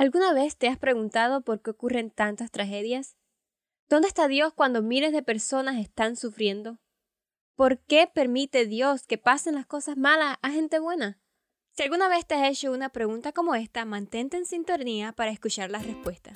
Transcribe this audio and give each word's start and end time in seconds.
¿Alguna 0.00 0.32
vez 0.32 0.56
te 0.56 0.66
has 0.66 0.78
preguntado 0.78 1.42
por 1.42 1.60
qué 1.60 1.72
ocurren 1.72 2.10
tantas 2.10 2.50
tragedias? 2.50 3.18
¿Dónde 3.90 4.08
está 4.08 4.28
Dios 4.28 4.54
cuando 4.54 4.80
miles 4.80 5.12
de 5.12 5.22
personas 5.22 5.76
están 5.76 6.16
sufriendo? 6.16 6.78
¿Por 7.54 7.80
qué 7.80 8.10
permite 8.10 8.64
Dios 8.64 9.06
que 9.06 9.18
pasen 9.18 9.56
las 9.56 9.66
cosas 9.66 9.98
malas 9.98 10.38
a 10.40 10.48
gente 10.48 10.78
buena? 10.78 11.20
Si 11.72 11.82
alguna 11.82 12.08
vez 12.08 12.26
te 12.26 12.34
has 12.34 12.50
hecho 12.50 12.72
una 12.72 12.88
pregunta 12.88 13.32
como 13.32 13.54
esta, 13.54 13.84
mantente 13.84 14.38
en 14.38 14.46
sintonía 14.46 15.12
para 15.12 15.32
escuchar 15.32 15.70
la 15.70 15.80
respuesta. 15.80 16.32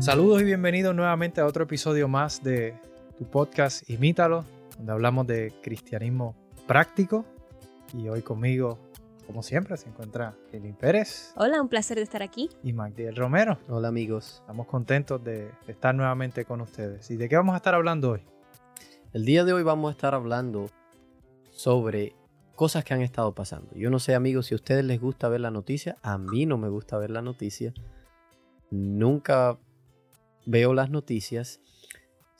Saludos 0.00 0.40
y 0.40 0.44
bienvenidos 0.44 0.96
nuevamente 0.96 1.40
a 1.40 1.46
otro 1.46 1.62
episodio 1.62 2.08
más 2.08 2.42
de 2.42 2.89
tu 3.20 3.26
podcast 3.26 3.88
Imítalo, 3.90 4.46
donde 4.78 4.92
hablamos 4.92 5.26
de 5.26 5.52
cristianismo 5.62 6.34
práctico. 6.66 7.26
Y 7.92 8.08
hoy 8.08 8.22
conmigo, 8.22 8.78
como 9.26 9.42
siempre, 9.42 9.76
se 9.76 9.90
encuentra 9.90 10.34
Elin 10.52 10.74
Pérez. 10.74 11.34
Hola, 11.36 11.60
un 11.60 11.68
placer 11.68 11.98
de 11.98 12.04
estar 12.04 12.22
aquí. 12.22 12.48
Y 12.62 12.72
Magdiel 12.72 13.14
Romero. 13.14 13.58
Hola 13.68 13.88
amigos. 13.88 14.38
Estamos 14.40 14.66
contentos 14.66 15.22
de 15.22 15.50
estar 15.66 15.94
nuevamente 15.94 16.46
con 16.46 16.62
ustedes. 16.62 17.10
¿Y 17.10 17.18
de 17.18 17.28
qué 17.28 17.36
vamos 17.36 17.52
a 17.52 17.58
estar 17.58 17.74
hablando 17.74 18.12
hoy? 18.12 18.22
El 19.12 19.26
día 19.26 19.44
de 19.44 19.52
hoy 19.52 19.64
vamos 19.64 19.90
a 19.90 19.92
estar 19.92 20.14
hablando 20.14 20.70
sobre 21.50 22.16
cosas 22.54 22.84
que 22.84 22.94
han 22.94 23.02
estado 23.02 23.34
pasando. 23.34 23.74
Yo 23.74 23.90
no 23.90 23.98
sé 23.98 24.14
amigos 24.14 24.46
si 24.46 24.54
a 24.54 24.56
ustedes 24.56 24.82
les 24.86 24.98
gusta 24.98 25.28
ver 25.28 25.42
la 25.42 25.50
noticia. 25.50 25.98
A 26.00 26.16
mí 26.16 26.46
no 26.46 26.56
me 26.56 26.70
gusta 26.70 26.96
ver 26.96 27.10
la 27.10 27.20
noticia. 27.20 27.74
Nunca 28.70 29.58
veo 30.46 30.72
las 30.72 30.88
noticias 30.88 31.60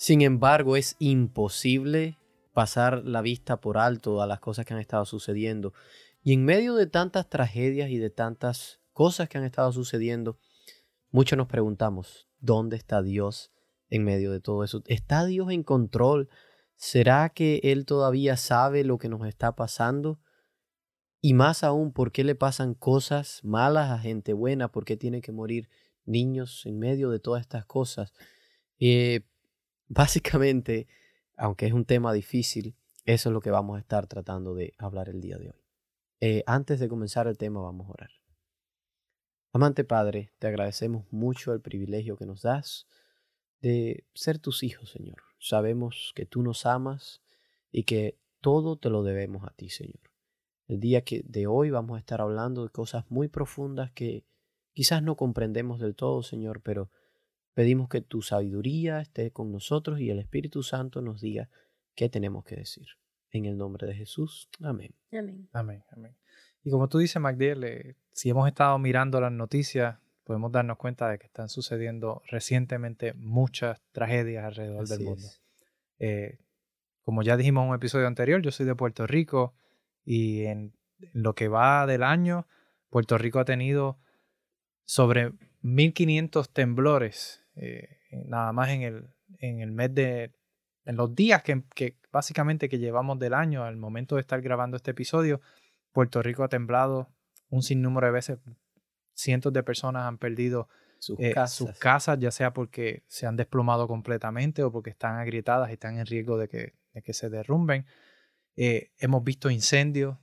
sin 0.01 0.23
embargo, 0.23 0.79
es 0.79 0.97
imposible 0.99 2.17
pasar 2.55 3.05
la 3.05 3.21
vista 3.21 3.61
por 3.61 3.77
alto 3.77 4.23
a 4.23 4.27
las 4.27 4.41
cosas 4.41 4.65
que 4.65 4.73
han 4.73 4.81
estado 4.81 5.05
sucediendo. 5.05 5.75
Y 6.23 6.33
en 6.33 6.47
medio 6.47 6.75
de 6.75 6.87
tantas 6.87 7.29
tragedias 7.29 7.91
y 7.91 7.99
de 7.99 8.09
tantas 8.09 8.81
cosas 8.95 9.29
que 9.29 9.37
han 9.37 9.45
estado 9.45 9.71
sucediendo, 9.73 10.39
muchos 11.11 11.37
nos 11.37 11.49
preguntamos, 11.49 12.31
¿dónde 12.39 12.79
está 12.79 13.03
Dios 13.03 13.53
en 13.91 14.05
medio 14.05 14.33
de 14.33 14.41
todo 14.41 14.65
eso? 14.65 14.83
¿Está 14.87 15.27
Dios 15.27 15.51
en 15.51 15.63
control? 15.63 16.31
¿Será 16.77 17.29
que 17.29 17.61
Él 17.63 17.85
todavía 17.85 18.39
sabe 18.39 18.85
lo 18.85 18.97
que 18.97 19.11
nos 19.11 19.29
está 19.29 19.55
pasando? 19.55 20.19
Y 21.21 21.35
más 21.35 21.63
aún, 21.63 21.93
¿por 21.93 22.11
qué 22.11 22.25
le 22.25 22.35
pasan 22.35 22.73
cosas 22.73 23.41
malas 23.45 23.91
a 23.91 23.99
gente 23.99 24.33
buena? 24.33 24.73
¿Por 24.73 24.87
qué 24.87 24.97
tiene 24.97 25.21
que 25.21 25.33
morir 25.33 25.69
niños 26.07 26.65
en 26.65 26.79
medio 26.79 27.11
de 27.11 27.21
todas 27.21 27.43
estas 27.43 27.67
cosas? 27.67 28.15
Eh, 28.79 29.27
Básicamente, 29.93 30.87
aunque 31.37 31.67
es 31.67 31.73
un 31.73 31.85
tema 31.85 32.13
difícil, 32.13 32.77
eso 33.07 33.29
es 33.29 33.33
lo 33.33 33.41
que 33.41 33.51
vamos 33.51 33.77
a 33.77 33.81
estar 33.81 34.07
tratando 34.07 34.55
de 34.55 34.73
hablar 34.79 35.09
el 35.09 35.21
día 35.21 35.37
de 35.37 35.51
hoy. 35.51 35.65
Eh, 36.21 36.45
antes 36.47 36.79
de 36.79 36.89
comenzar 36.89 37.27
el 37.27 37.37
tema, 37.37 37.61
vamos 37.61 37.89
a 37.89 37.91
orar. 37.91 38.11
Amante 39.53 39.83
Padre, 39.83 40.33
te 40.39 40.47
agradecemos 40.47 41.13
mucho 41.13 41.53
el 41.53 41.61
privilegio 41.61 42.17
que 42.17 42.25
nos 42.25 42.43
das 42.43 42.87
de 43.63 44.07
ser 44.15 44.39
tus 44.39 44.63
hijos, 44.63 44.91
Señor. 44.91 45.23
Sabemos 45.41 46.13
que 46.15 46.25
tú 46.25 46.43
nos 46.43 46.67
amas 46.67 47.21
y 47.73 47.83
que 47.83 48.17
todo 48.41 48.77
te 48.79 48.91
lo 48.91 49.03
debemos 49.03 49.43
a 49.43 49.53
ti, 49.55 49.71
Señor. 49.71 50.13
El 50.69 50.79
día 50.79 51.03
que 51.03 51.25
de 51.25 51.49
hoy 51.49 51.71
vamos 51.71 51.97
a 51.97 51.99
estar 51.99 52.21
hablando 52.21 52.63
de 52.63 52.71
cosas 52.71 53.11
muy 53.11 53.27
profundas 53.27 53.91
que 53.91 54.25
quizás 54.73 55.03
no 55.03 55.17
comprendemos 55.17 55.81
del 55.81 55.97
todo, 55.97 56.23
Señor, 56.23 56.63
pero 56.63 56.93
Pedimos 57.61 57.91
que 57.91 58.01
tu 58.01 58.23
sabiduría 58.23 59.03
esté 59.03 59.33
con 59.33 59.53
nosotros 59.53 60.01
y 60.01 60.09
el 60.09 60.19
Espíritu 60.19 60.63
Santo 60.63 61.03
nos 61.03 61.21
diga 61.21 61.51
qué 61.95 62.09
tenemos 62.09 62.43
que 62.43 62.57
decir. 62.57 62.87
En 63.33 63.45
el 63.45 63.59
nombre 63.59 63.87
de 63.87 63.95
Jesús. 63.95 64.49
Amén. 64.63 64.95
Amén. 65.13 65.47
Amén. 65.53 65.85
Amén. 65.95 66.17
Y 66.65 66.71
como 66.71 66.89
tú 66.89 66.97
dices, 66.97 67.21
Magdiel, 67.21 67.99
si 68.13 68.31
hemos 68.31 68.49
estado 68.49 68.79
mirando 68.79 69.21
las 69.21 69.31
noticias, 69.31 69.99
podemos 70.25 70.51
darnos 70.51 70.79
cuenta 70.79 71.11
de 71.11 71.19
que 71.19 71.27
están 71.27 71.51
sucediendo 71.51 72.23
recientemente 72.31 73.13
muchas 73.13 73.83
tragedias 73.93 74.47
alrededor 74.47 74.89
del 74.89 75.01
mundo. 75.01 75.29
Eh, 75.99 76.39
como 77.03 77.23
ya 77.23 77.37
dijimos 77.37 77.65
en 77.65 77.69
un 77.69 77.77
episodio 77.77 78.07
anterior, 78.07 78.41
yo 78.41 78.53
soy 78.53 78.65
de 78.65 78.75
Puerto 78.75 79.07
Rico 79.07 79.53
y 80.03 80.45
en 80.45 80.73
lo 81.13 81.35
que 81.35 81.49
va 81.49 81.85
del 81.85 82.05
año, 82.05 82.47
Puerto 82.89 83.19
Rico 83.19 83.39
ha 83.39 83.45
tenido 83.45 83.99
sobre 84.87 85.35
1500 85.61 86.55
temblores 86.55 87.40
eh, 87.57 87.99
nada 88.27 88.53
más 88.53 88.71
en 88.71 88.83
el, 88.83 89.15
en 89.39 89.61
el 89.61 89.73
mes 89.73 89.95
de, 89.95 90.33
en 90.85 90.97
los 90.97 91.15
días 91.15 91.43
que, 91.43 91.63
que, 91.75 91.99
básicamente 92.13 92.69
que 92.69 92.79
llevamos 92.79 93.19
del 93.19 93.35
año, 93.35 93.65
al 93.65 93.77
momento 93.77 94.17
de 94.17 94.23
estar 94.23 94.41
grabando 94.41 94.77
este 94.77 94.93
episodio, 94.93 95.41
Puerto 95.93 96.23
Rico 96.23 96.45
ha 96.45 96.49
temblado 96.49 97.09
un 97.49 97.63
sinnúmero 97.63 98.07
de 98.07 98.13
veces, 98.13 98.39
cientos 99.15 99.53
de 99.53 99.63
personas 99.63 100.05
han 100.05 100.19
perdido 100.19 100.69
sus, 100.99 101.19
eh, 101.19 101.33
casas. 101.33 101.57
sus 101.57 101.79
casas, 101.79 102.19
ya 102.19 102.31
sea 102.31 102.53
porque 102.53 103.05
se 103.07 103.27
han 103.27 103.37
desplomado 103.37 103.89
completamente 103.89 104.63
o 104.63 104.71
porque 104.71 104.91
están 104.91 105.17
agrietadas 105.17 105.71
y 105.71 105.75
están 105.75 105.99
en 105.99 106.07
riesgo 106.07 106.39
de 106.39 106.49
que, 106.49 106.75
de 106.93 107.03
que 107.03 107.13
se 107.13 107.31
derrumben. 107.31 107.87
Eh, 108.57 108.93
hemos 108.99 109.25
visto 109.25 109.51
incendios 109.51 110.19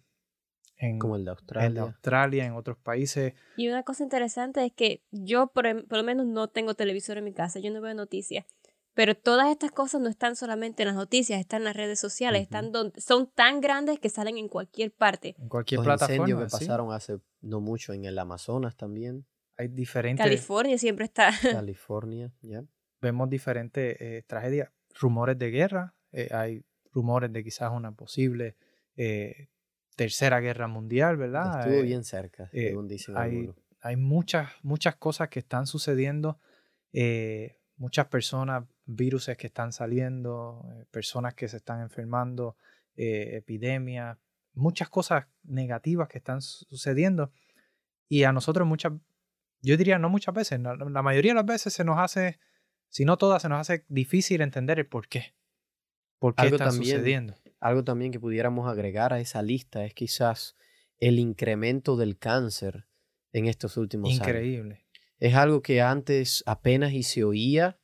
en, 0.78 1.00
como 1.00 1.16
el 1.16 1.26
de 1.26 1.32
Australia. 1.32 1.68
En 1.68 1.78
Australia, 1.78 2.46
en 2.46 2.54
otros 2.54 2.78
países. 2.78 3.34
Y 3.56 3.68
una 3.68 3.84
cosa 3.84 4.04
interesante 4.04 4.64
es 4.66 4.72
que 4.74 5.04
yo 5.12 5.48
por, 5.48 5.68
em, 5.68 5.86
por, 5.86 5.98
lo 5.98 6.04
menos 6.04 6.26
no 6.26 6.48
tengo 6.48 6.76
televisor 6.76 7.18
en 7.18 7.26
mi 7.26 7.34
casa, 7.34 7.60
yo 7.60 7.72
no 7.72 7.82
veo 7.82 7.94
noticias. 7.94 8.46
Pero 8.94 9.14
todas 9.16 9.50
estas 9.50 9.72
cosas 9.72 10.02
no 10.02 10.10
están 10.10 10.36
solamente 10.36 10.82
en 10.82 10.88
las 10.88 10.96
noticias, 10.96 11.40
están 11.40 11.62
en 11.62 11.66
las 11.66 11.76
redes 11.76 12.00
sociales, 12.00 12.42
están 12.42 12.72
donde, 12.72 13.00
son 13.00 13.28
tan 13.28 13.62
grandes 13.62 14.00
que 14.00 14.10
salen 14.10 14.38
en 14.38 14.48
cualquier 14.48 14.92
parte. 14.92 15.36
En 15.38 15.50
cualquier 15.50 15.80
Los 15.80 15.86
plataforma. 15.86 16.16
incendios 16.16 16.40
que 16.40 16.58
pasaron 16.58 16.92
hace 16.92 17.20
no 17.42 17.62
mucho 17.62 17.94
en 17.94 18.06
el 18.06 18.18
Amazonas 18.18 18.76
también. 18.76 19.28
Hay 19.56 19.68
diferentes. 19.68 20.24
California 20.24 20.78
siempre 20.80 21.06
está. 21.06 21.30
California, 21.52 22.32
ya. 22.42 22.64
Vemos 23.00 23.30
diferentes 23.30 23.98
eh, 24.00 24.24
tragedias, 24.26 24.72
rumores 25.00 25.38
de 25.38 25.52
guerra, 25.52 25.96
eh, 26.12 26.30
hay 26.32 26.66
rumores 26.92 27.32
de 27.32 27.44
quizás 27.44 27.72
una 27.72 27.92
posible 27.92 28.56
eh, 28.96 29.50
Tercera 29.98 30.40
Guerra 30.40 30.68
Mundial, 30.68 31.18
¿verdad? 31.18 31.60
Estuvo 31.60 31.82
bien 31.82 32.04
cerca, 32.04 32.50
eh, 32.54 32.70
según 32.70 32.88
dicen 32.88 33.18
hay, 33.18 33.50
hay 33.82 33.96
muchas, 33.96 34.52
muchas 34.62 34.96
cosas 34.96 35.28
que 35.30 35.40
están 35.40 35.66
sucediendo, 35.66 36.40
eh, 36.94 37.58
muchas 37.78 38.06
personas, 38.06 38.64
virus 38.86 39.32
que 39.36 39.48
están 39.48 39.74
saliendo, 39.74 40.64
eh, 40.72 40.86
personas 40.92 41.34
que 41.34 41.48
se 41.48 41.58
están 41.58 41.82
enfermando, 41.82 42.56
epidemias, 42.96 44.18
muchas 44.54 44.90
cosas 44.90 45.26
negativas 45.44 46.08
que 46.08 46.20
están 46.20 46.42
sucediendo. 46.42 47.32
Y 48.08 48.24
a 48.24 48.32
nosotros 48.32 48.68
muchas, 48.68 48.94
yo 49.62 49.78
diría 49.78 49.98
no 49.98 50.10
muchas 50.10 50.34
veces, 50.34 50.60
la, 50.60 50.76
la 50.76 51.02
mayoría 51.02 51.32
de 51.32 51.36
las 51.36 51.46
veces 51.46 51.74
se 51.74 51.84
nos 51.84 51.98
hace, 51.98 52.40
si 52.90 53.04
no 53.04 53.18
todas, 53.18 53.42
se 53.42 53.50
nos 53.50 53.60
hace 53.60 53.84
difícil 53.90 54.42
entender 54.42 54.80
el 54.80 54.88
por 54.88 55.08
qué. 55.08 55.34
¿Por 56.20 56.36
qué 56.36 56.44
Algo 56.44 56.56
está 56.56 56.70
también, 56.70 56.98
sucediendo? 56.98 57.36
Algo 57.60 57.84
también 57.84 58.12
que 58.12 58.20
pudiéramos 58.20 58.68
agregar 58.68 59.14
a 59.14 59.20
esa 59.20 59.42
lista 59.42 59.86
es 59.86 59.94
quizás 59.94 60.56
el 61.00 61.20
incremento 61.20 61.96
del 61.98 62.18
cáncer 62.18 62.88
en 63.34 63.48
estos 63.48 63.78
últimos 63.78 64.10
años. 64.12 64.22
Increíble. 64.28 64.86
Es 65.20 65.36
algo 65.36 65.62
que 65.62 65.82
antes 65.82 66.44
apenas 66.46 66.94
y 66.94 67.04
se 67.04 67.24
oía, 67.24 67.80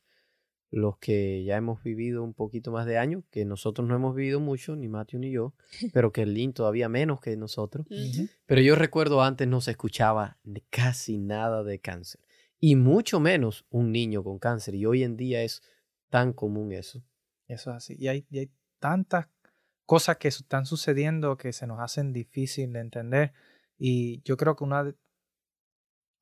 los 0.70 0.98
que 0.98 1.44
ya 1.44 1.56
hemos 1.56 1.82
vivido 1.82 2.22
un 2.22 2.34
poquito 2.34 2.72
más 2.72 2.86
de 2.86 2.98
años, 2.98 3.24
que 3.30 3.44
nosotros 3.44 3.86
no 3.86 3.94
hemos 3.94 4.14
vivido 4.14 4.40
mucho, 4.40 4.74
ni 4.74 4.88
Matthew 4.88 5.20
ni 5.20 5.30
yo, 5.30 5.54
pero 5.92 6.12
que 6.12 6.22
el 6.22 6.34
Lin 6.34 6.52
todavía 6.52 6.88
menos 6.88 7.20
que 7.20 7.36
nosotros. 7.36 7.86
Uh 7.90 7.94
-huh. 7.94 8.30
Pero 8.46 8.60
yo 8.60 8.74
recuerdo 8.74 9.22
antes 9.22 9.46
no 9.46 9.60
se 9.60 9.72
escuchaba 9.72 10.38
casi 10.70 11.18
nada 11.18 11.62
de 11.62 11.78
cáncer, 11.80 12.20
y 12.60 12.76
mucho 12.76 13.20
menos 13.20 13.66
un 13.70 13.92
niño 13.92 14.24
con 14.24 14.38
cáncer, 14.38 14.74
y 14.74 14.86
hoy 14.86 15.02
en 15.04 15.16
día 15.16 15.42
es 15.42 15.62
tan 16.10 16.32
común 16.32 16.72
eso. 16.72 17.04
Eso 17.46 17.70
es 17.70 17.76
así. 17.76 17.96
Y 17.98 18.08
hay, 18.08 18.26
y 18.30 18.38
hay 18.38 18.50
tantas 18.78 19.28
cosas 19.86 20.16
que 20.16 20.28
están 20.28 20.66
sucediendo 20.66 21.36
que 21.36 21.52
se 21.52 21.66
nos 21.66 21.80
hacen 21.80 22.12
difícil 22.12 22.72
de 22.72 22.80
entender. 22.80 23.32
Y 23.76 24.22
yo 24.22 24.36
creo 24.36 24.56
que 24.56 24.64
una 24.64 24.94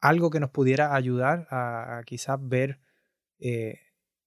algo 0.00 0.31
que 0.31 0.41
nos 0.41 0.50
pudiera 0.50 0.94
ayudar 0.94 1.47
a, 1.50 2.03
quizás 2.05 2.37
ver 2.41 2.81
eh, 3.38 3.79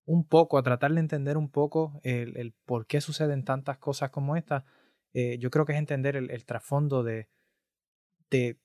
un 0.06 0.26
poco, 0.26 0.58
a 0.58 0.64
tratar 0.64 0.94
de 0.94 1.02
entender 1.02 1.38
un 1.38 1.52
poco 1.52 2.00
el, 2.04 2.56
por 2.66 2.88
qué 2.88 3.02
suceden 3.02 3.44
tantas 3.44 3.78
cosas 3.78 4.10
como 4.10 4.38
esta, 4.38 4.66
eh, 5.14 5.38
yo 5.38 5.50
creo 5.50 5.66
que 5.66 5.74
es 5.74 5.80
entender 5.80 6.16
el, 6.16 6.46
trasfondo 6.46 7.04
de, 7.04 7.28
de, 8.30 8.58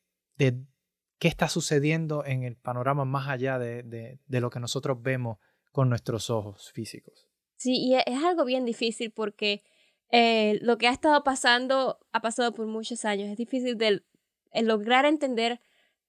qué 1.19 1.29
está 1.29 1.49
sucediendo 1.49 2.25
en 2.25 2.45
el 2.45 2.57
panorama 2.57 3.05
más 3.05 3.29
allá 3.29 3.59
de, 3.59 3.83
de 4.25 4.41
lo 4.41 4.51
que 4.51 4.61
nosotros 4.61 5.03
vemos 5.03 5.39
con 5.73 5.89
nuestros 5.89 6.31
ojos 6.31 6.71
físicos. 6.73 7.29
Sí, 7.57 7.77
y 7.77 7.95
es 7.95 8.25
algo 8.25 8.45
bien 8.45 8.65
difícil 8.65 9.11
porque 9.11 9.63
eh, 10.11 10.59
lo 10.63 10.79
que 10.79 10.89
ha 10.89 10.93
estado 10.93 11.23
pasando 11.23 11.99
ha 12.13 12.21
pasado 12.21 12.53
por 12.53 12.67
muchos 12.67 13.05
años. 13.05 13.29
Es 13.29 13.37
difícil 13.37 13.79
de, 13.79 14.03
lograr 14.63 15.05
entender 15.05 15.61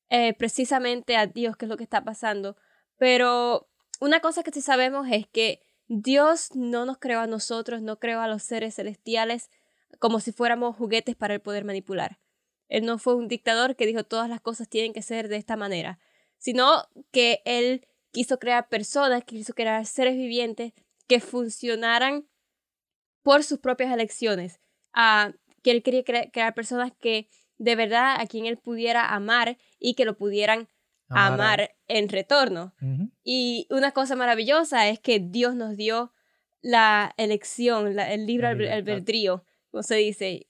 eh, 0.09 0.33
precisamente 0.33 1.15
a 1.15 1.27
Dios 1.27 1.55
qué 1.57 1.65
es 1.65 1.69
lo 1.69 1.77
que 1.77 1.83
está 1.83 2.03
pasando. 2.03 2.57
Pero 2.97 3.69
una 3.99 4.19
cosa 4.19 4.43
que 4.43 4.51
sí 4.51 4.61
sabemos 4.61 5.07
es 5.11 5.27
que 5.27 5.61
Dios 5.87 6.55
no 6.55 6.85
nos 6.85 6.97
creó 6.97 7.19
a 7.19 7.27
nosotros, 7.27 7.81
no 7.81 7.99
creó 7.99 8.21
a 8.21 8.27
los 8.27 8.43
seres 8.43 8.75
celestiales 8.75 9.49
como 9.99 10.19
si 10.19 10.31
fuéramos 10.31 10.75
juguetes 10.75 11.15
para 11.15 11.33
el 11.33 11.41
poder 11.41 11.65
manipular. 11.65 12.19
Él 12.69 12.85
no 12.85 12.97
fue 12.97 13.15
un 13.15 13.27
dictador 13.27 13.75
que 13.75 13.85
dijo 13.85 14.03
todas 14.03 14.29
las 14.29 14.39
cosas 14.39 14.69
tienen 14.69 14.93
que 14.93 15.01
ser 15.01 15.27
de 15.27 15.35
esta 15.35 15.57
manera, 15.57 15.99
sino 16.37 16.87
que 17.11 17.41
él 17.43 17.85
quiso 18.11 18.39
crear 18.39 18.69
personas, 18.69 19.25
quiso 19.25 19.53
crear 19.53 19.85
seres 19.85 20.15
vivientes 20.15 20.73
que 21.07 21.19
funcionaran 21.19 22.25
por 23.23 23.43
sus 23.43 23.59
propias 23.59 23.93
elecciones, 23.93 24.59
a 24.93 25.33
que 25.63 25.71
él 25.71 25.83
quería 25.83 26.03
crear 26.03 26.53
personas 26.53 26.91
que 26.99 27.29
de 27.57 27.75
verdad 27.75 28.15
a 28.19 28.25
quien 28.25 28.45
él 28.45 28.57
pudiera 28.57 29.13
amar 29.13 29.57
y 29.79 29.93
que 29.93 30.05
lo 30.05 30.17
pudieran 30.17 30.67
amar, 31.09 31.75
en 31.87 32.09
retorno. 32.09 32.73
Y 33.23 33.67
una 33.69 33.91
cosa 33.91 34.15
maravillosa 34.15 34.87
es 34.87 34.99
que 34.99 35.19
Dios 35.19 35.55
nos 35.55 35.75
dio 35.75 36.13
la 36.61 37.13
elección, 37.17 37.99
el 37.99 38.25
libre 38.25 38.47
albedrío, 38.47 39.43
como 39.69 39.83
se 39.83 39.95
dice, 39.95 40.47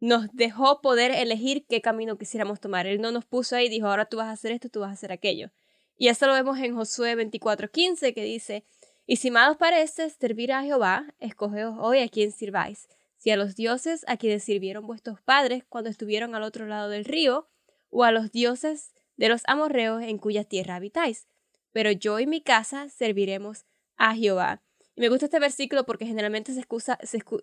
nos 0.00 0.28
dejó 0.32 0.80
poder 0.80 1.10
elegir 1.10 1.66
qué 1.68 1.80
camino 1.80 2.18
quisiéramos 2.18 2.60
tomar. 2.60 2.86
Él 2.86 3.00
no 3.00 3.12
nos 3.12 3.24
puso 3.24 3.56
ahí 3.56 3.66
y 3.66 3.70
dijo, 3.70 3.88
ahora 3.88 4.06
tú 4.06 4.16
vas 4.16 4.28
a 4.28 4.32
hacer 4.32 4.52
esto, 4.52 4.68
tú 4.68 4.80
vas 4.80 4.90
a 4.90 4.94
hacer 4.94 5.12
aquello. 5.12 5.50
Y 5.96 6.08
esto 6.08 6.26
lo 6.26 6.34
vemos 6.34 6.58
en 6.58 6.74
Josué 6.74 7.16
24:15 7.16 8.14
que 8.14 8.24
dice, 8.24 8.64
y 9.06 9.16
si 9.16 9.30
mal 9.30 9.50
os 9.50 9.56
parece 9.56 10.10
servir 10.10 10.52
a 10.52 10.62
Jehová, 10.62 11.14
escogeos 11.18 11.76
hoy 11.78 12.00
a 12.00 12.08
quien 12.08 12.32
sirváis, 12.32 12.88
si 13.16 13.30
a 13.30 13.36
los 13.36 13.54
dioses 13.54 14.04
a 14.08 14.16
quienes 14.16 14.44
sirvieron 14.44 14.86
vuestros 14.86 15.20
padres 15.20 15.64
cuando 15.68 15.90
estuvieron 15.90 16.34
al 16.34 16.42
otro 16.42 16.66
lado 16.66 16.88
del 16.90 17.04
río, 17.04 17.48
o 17.90 18.04
a 18.04 18.12
los 18.12 18.30
dioses 18.30 18.92
de 19.16 19.28
los 19.28 19.42
amorreos 19.46 20.02
en 20.02 20.18
cuya 20.18 20.44
tierra 20.44 20.76
habitáis. 20.76 21.28
Pero 21.72 21.90
yo 21.90 22.18
y 22.20 22.26
mi 22.26 22.42
casa 22.42 22.88
serviremos 22.88 23.64
a 23.96 24.14
Jehová. 24.14 24.62
Y 24.94 25.00
me 25.00 25.08
gusta 25.08 25.26
este 25.26 25.38
versículo 25.38 25.84
porque 25.84 26.06
generalmente 26.06 26.52
se, 26.52 26.64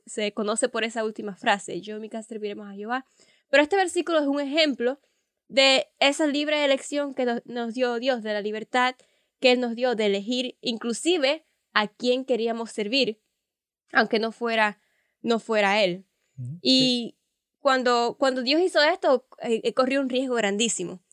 se, 0.06 0.34
conoce 0.34 0.70
por 0.70 0.84
esa 0.84 1.04
última 1.04 1.36
frase, 1.36 1.82
yo 1.82 1.98
y 1.98 2.00
mi 2.00 2.10
casa 2.10 2.30
serviremos 2.30 2.68
a 2.68 2.74
Jehová. 2.74 3.06
Pero 3.50 3.64
este 3.64 3.76
versículo 3.76 4.20
es 4.20 4.28
un 4.28 4.40
ejemplo 4.40 5.00
de 5.48 5.88
esa 6.00 6.26
libre 6.26 6.66
elección 6.66 7.14
que 7.14 7.26
nos, 7.46 7.74
dio 7.74 8.00
Dios, 8.00 8.24
de 8.24 8.34
la 8.34 8.42
libertad 8.42 8.96
que 9.40 9.52
Él 9.52 9.60
nos 9.60 9.76
dio 9.76 9.96
de 9.96 10.06
elegir 10.06 10.58
inclusive 10.62 11.46
a 11.74 11.88
quién 11.88 12.26
queríamos 12.26 12.72
servir, 12.72 13.22
aunque 13.92 14.20
no 14.20 14.32
fuera, 14.32 14.80
no 15.22 15.40
fuera 15.40 15.84
Él. 15.84 16.06
Y 16.62 17.18
cuando, 17.60 18.16
cuando 18.18 18.42
Dios 18.42 18.62
hizo 18.62 18.82
esto, 18.82 19.28
eh, 19.42 19.74
corrió 19.74 20.02
un 20.02 20.10
riesgo 20.10 20.36
grandísimo 20.36 21.04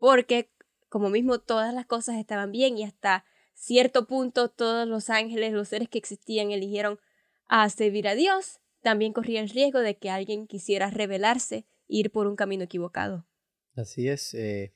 porque 0.00 0.50
como 0.88 1.10
mismo 1.10 1.38
todas 1.38 1.72
las 1.72 1.86
cosas 1.86 2.16
estaban 2.16 2.50
bien 2.50 2.76
y 2.76 2.82
hasta 2.82 3.24
cierto 3.54 4.08
punto 4.08 4.48
todos 4.48 4.88
los 4.88 5.08
ángeles, 5.10 5.52
los 5.52 5.68
seres 5.68 5.88
que 5.88 5.98
existían, 5.98 6.50
eligieron 6.50 6.98
a 7.46 7.68
servir 7.68 8.08
a 8.08 8.16
Dios, 8.16 8.58
también 8.80 9.12
corría 9.12 9.40
el 9.40 9.50
riesgo 9.50 9.80
de 9.80 9.98
que 9.98 10.10
alguien 10.10 10.48
quisiera 10.48 10.90
rebelarse 10.90 11.56
e 11.56 11.66
ir 11.88 12.10
por 12.10 12.26
un 12.26 12.34
camino 12.34 12.64
equivocado. 12.64 13.26
Así 13.76 14.08
es. 14.08 14.34
Eh, 14.34 14.72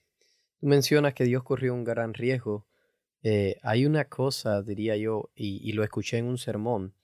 tú 0.61 0.67
mencionas 0.67 1.15
que 1.15 1.25
Dios 1.25 1.43
corrió 1.43 1.75
un 1.75 1.83
gran 1.83 2.15
riesgo. 2.15 2.67
Eh, 3.25 3.59
hay 3.63 3.87
una 3.87 4.05
cosa, 4.05 4.63
diría 4.63 4.97
yo, 4.97 5.31
y, 5.35 5.73
lo 5.73 5.83
escuché 5.83 6.19
en 6.19 6.27
un 6.27 6.39
sermón, 6.39 6.95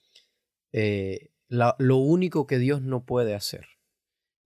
eh, 0.72 1.30
lo 1.48 1.96
único 1.96 2.46
que 2.46 2.58
Dios 2.58 2.82
no 2.82 3.04
puede 3.04 3.34
hacer 3.34 3.66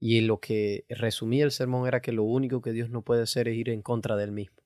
y 0.07 0.21
lo 0.21 0.39
que 0.39 0.85
resumía 0.91 1.45
el 1.45 1.51
sermón 1.51 1.89
era 1.89 2.03
que 2.03 2.13
lo 2.13 2.25
único 2.25 2.61
que 2.61 2.73
Dios 2.73 2.91
no 2.91 3.01
puede 3.01 3.23
hacer 3.23 3.49
es 3.49 3.57
ir 3.57 3.71
en 3.71 3.81
contra 3.81 4.17
de 4.17 4.25
él 4.25 4.33
mismo. 4.33 4.59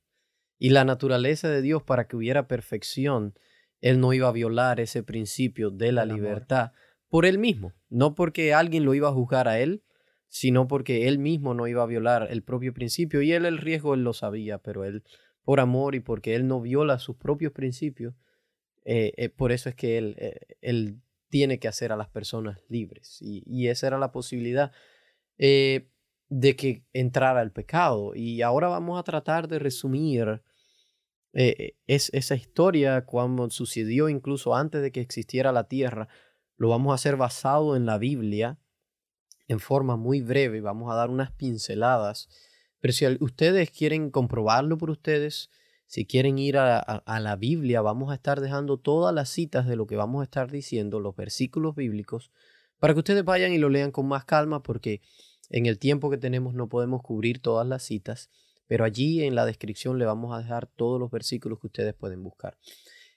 Y 0.58 0.70
la 0.70 0.84
naturaleza 0.84 1.48
de 1.48 1.62
Dios 1.62 1.84
para 1.84 2.08
que 2.08 2.16
hubiera 2.16 2.48
perfección, 2.48 3.38
Él 3.80 4.00
no 4.00 4.12
iba 4.12 4.26
a 4.26 4.32
violar 4.32 4.80
ese 4.80 5.04
principio 5.04 5.70
de 5.70 5.92
la 5.92 6.04
libertad 6.04 6.72
por 7.08 7.24
Él 7.24 7.38
mismo, 7.38 7.72
no 7.88 8.16
porque 8.16 8.52
alguien 8.52 8.84
lo 8.84 8.94
iba 8.94 9.10
a 9.10 9.12
juzgar 9.12 9.46
a 9.46 9.60
Él, 9.60 9.84
sino 10.26 10.66
porque 10.66 11.06
Él 11.06 11.20
mismo 11.20 11.54
no 11.54 11.68
iba 11.68 11.84
a 11.84 11.86
violar 11.86 12.26
el 12.32 12.42
propio 12.42 12.74
principio. 12.74 13.22
Y 13.22 13.32
Él 13.32 13.46
el 13.46 13.58
riesgo, 13.58 13.94
Él 13.94 14.02
lo 14.02 14.14
sabía, 14.14 14.58
pero 14.58 14.84
Él, 14.84 15.04
por 15.48 15.60
amor 15.60 15.94
y 15.94 16.00
porque 16.00 16.34
Él 16.34 16.46
no 16.46 16.60
viola 16.60 16.98
sus 16.98 17.16
propios 17.16 17.52
principios, 17.52 18.12
eh, 18.84 19.14
eh, 19.16 19.30
por 19.30 19.50
eso 19.50 19.70
es 19.70 19.74
que 19.74 19.96
Él, 19.96 20.14
eh, 20.18 20.38
él 20.60 21.00
tiene 21.30 21.58
que 21.58 21.68
hacer 21.68 21.90
a 21.90 21.96
las 21.96 22.10
personas 22.10 22.60
libres. 22.68 23.16
Y, 23.22 23.42
y 23.46 23.68
esa 23.68 23.86
era 23.86 23.96
la 23.96 24.12
posibilidad 24.12 24.72
de 25.38 26.54
que 26.54 26.84
entrara 26.92 27.40
el 27.40 27.50
pecado. 27.50 28.14
Y 28.14 28.42
ahora 28.42 28.68
vamos 28.68 29.00
a 29.00 29.04
tratar 29.04 29.48
de 29.48 29.58
resumir 29.58 30.42
es, 31.32 32.10
esa 32.12 32.34
historia 32.34 33.06
cuando 33.06 33.48
sucedió 33.48 34.10
incluso 34.10 34.54
antes 34.54 34.82
de 34.82 34.92
que 34.92 35.00
existiera 35.00 35.50
la 35.50 35.66
tierra. 35.66 36.08
Lo 36.58 36.68
vamos 36.68 36.92
a 36.92 36.96
hacer 36.96 37.16
basado 37.16 37.74
en 37.74 37.86
la 37.86 37.96
Biblia 37.96 38.58
en 39.46 39.60
forma 39.60 39.96
muy 39.96 40.20
breve. 40.20 40.60
Vamos 40.60 40.92
a 40.92 40.94
dar 40.94 41.08
unas 41.08 41.32
pinceladas. 41.32 42.28
Pero 42.80 42.92
si 42.92 43.06
ustedes 43.20 43.70
quieren 43.70 44.10
comprobarlo 44.10 44.78
por 44.78 44.90
ustedes, 44.90 45.50
si 45.86 46.04
quieren 46.04 46.38
ir 46.38 46.58
a, 46.58 46.78
a, 46.78 47.20
la 47.20 47.36
Biblia, 47.36 47.80
vamos 47.80 48.10
a 48.10 48.14
estar 48.14 48.40
dejando 48.40 48.78
todas 48.78 49.14
las 49.14 49.30
citas 49.30 49.66
de 49.66 49.76
lo 49.76 49.86
que 49.86 49.96
vamos 49.96 50.20
a 50.20 50.24
estar 50.24 50.50
diciendo, 50.50 51.00
los 51.00 51.16
versículos 51.16 51.74
bíblicos, 51.74 52.30
para 52.78 52.92
que 52.92 53.00
ustedes 53.00 53.24
vayan 53.24 53.52
y 53.52 53.58
lo 53.58 53.68
lean 53.68 53.90
con 53.90 54.06
más 54.06 54.24
calma, 54.24 54.62
porque 54.62 55.00
en 55.50 55.66
el 55.66 55.78
tiempo 55.78 56.10
que 56.10 56.18
tenemos 56.18 56.54
no 56.54 56.68
podemos 56.68 57.02
cubrir 57.02 57.40
todas 57.40 57.66
las 57.66 57.82
citas, 57.82 58.30
pero 58.66 58.84
allí 58.84 59.22
en 59.24 59.34
la 59.34 59.46
descripción 59.46 59.98
le 59.98 60.04
vamos 60.04 60.34
a 60.34 60.38
dejar 60.38 60.66
todos 60.66 61.00
los 61.00 61.10
versículos 61.10 61.58
que 61.58 61.68
ustedes 61.68 61.94
pueden 61.94 62.22
buscar. 62.22 62.58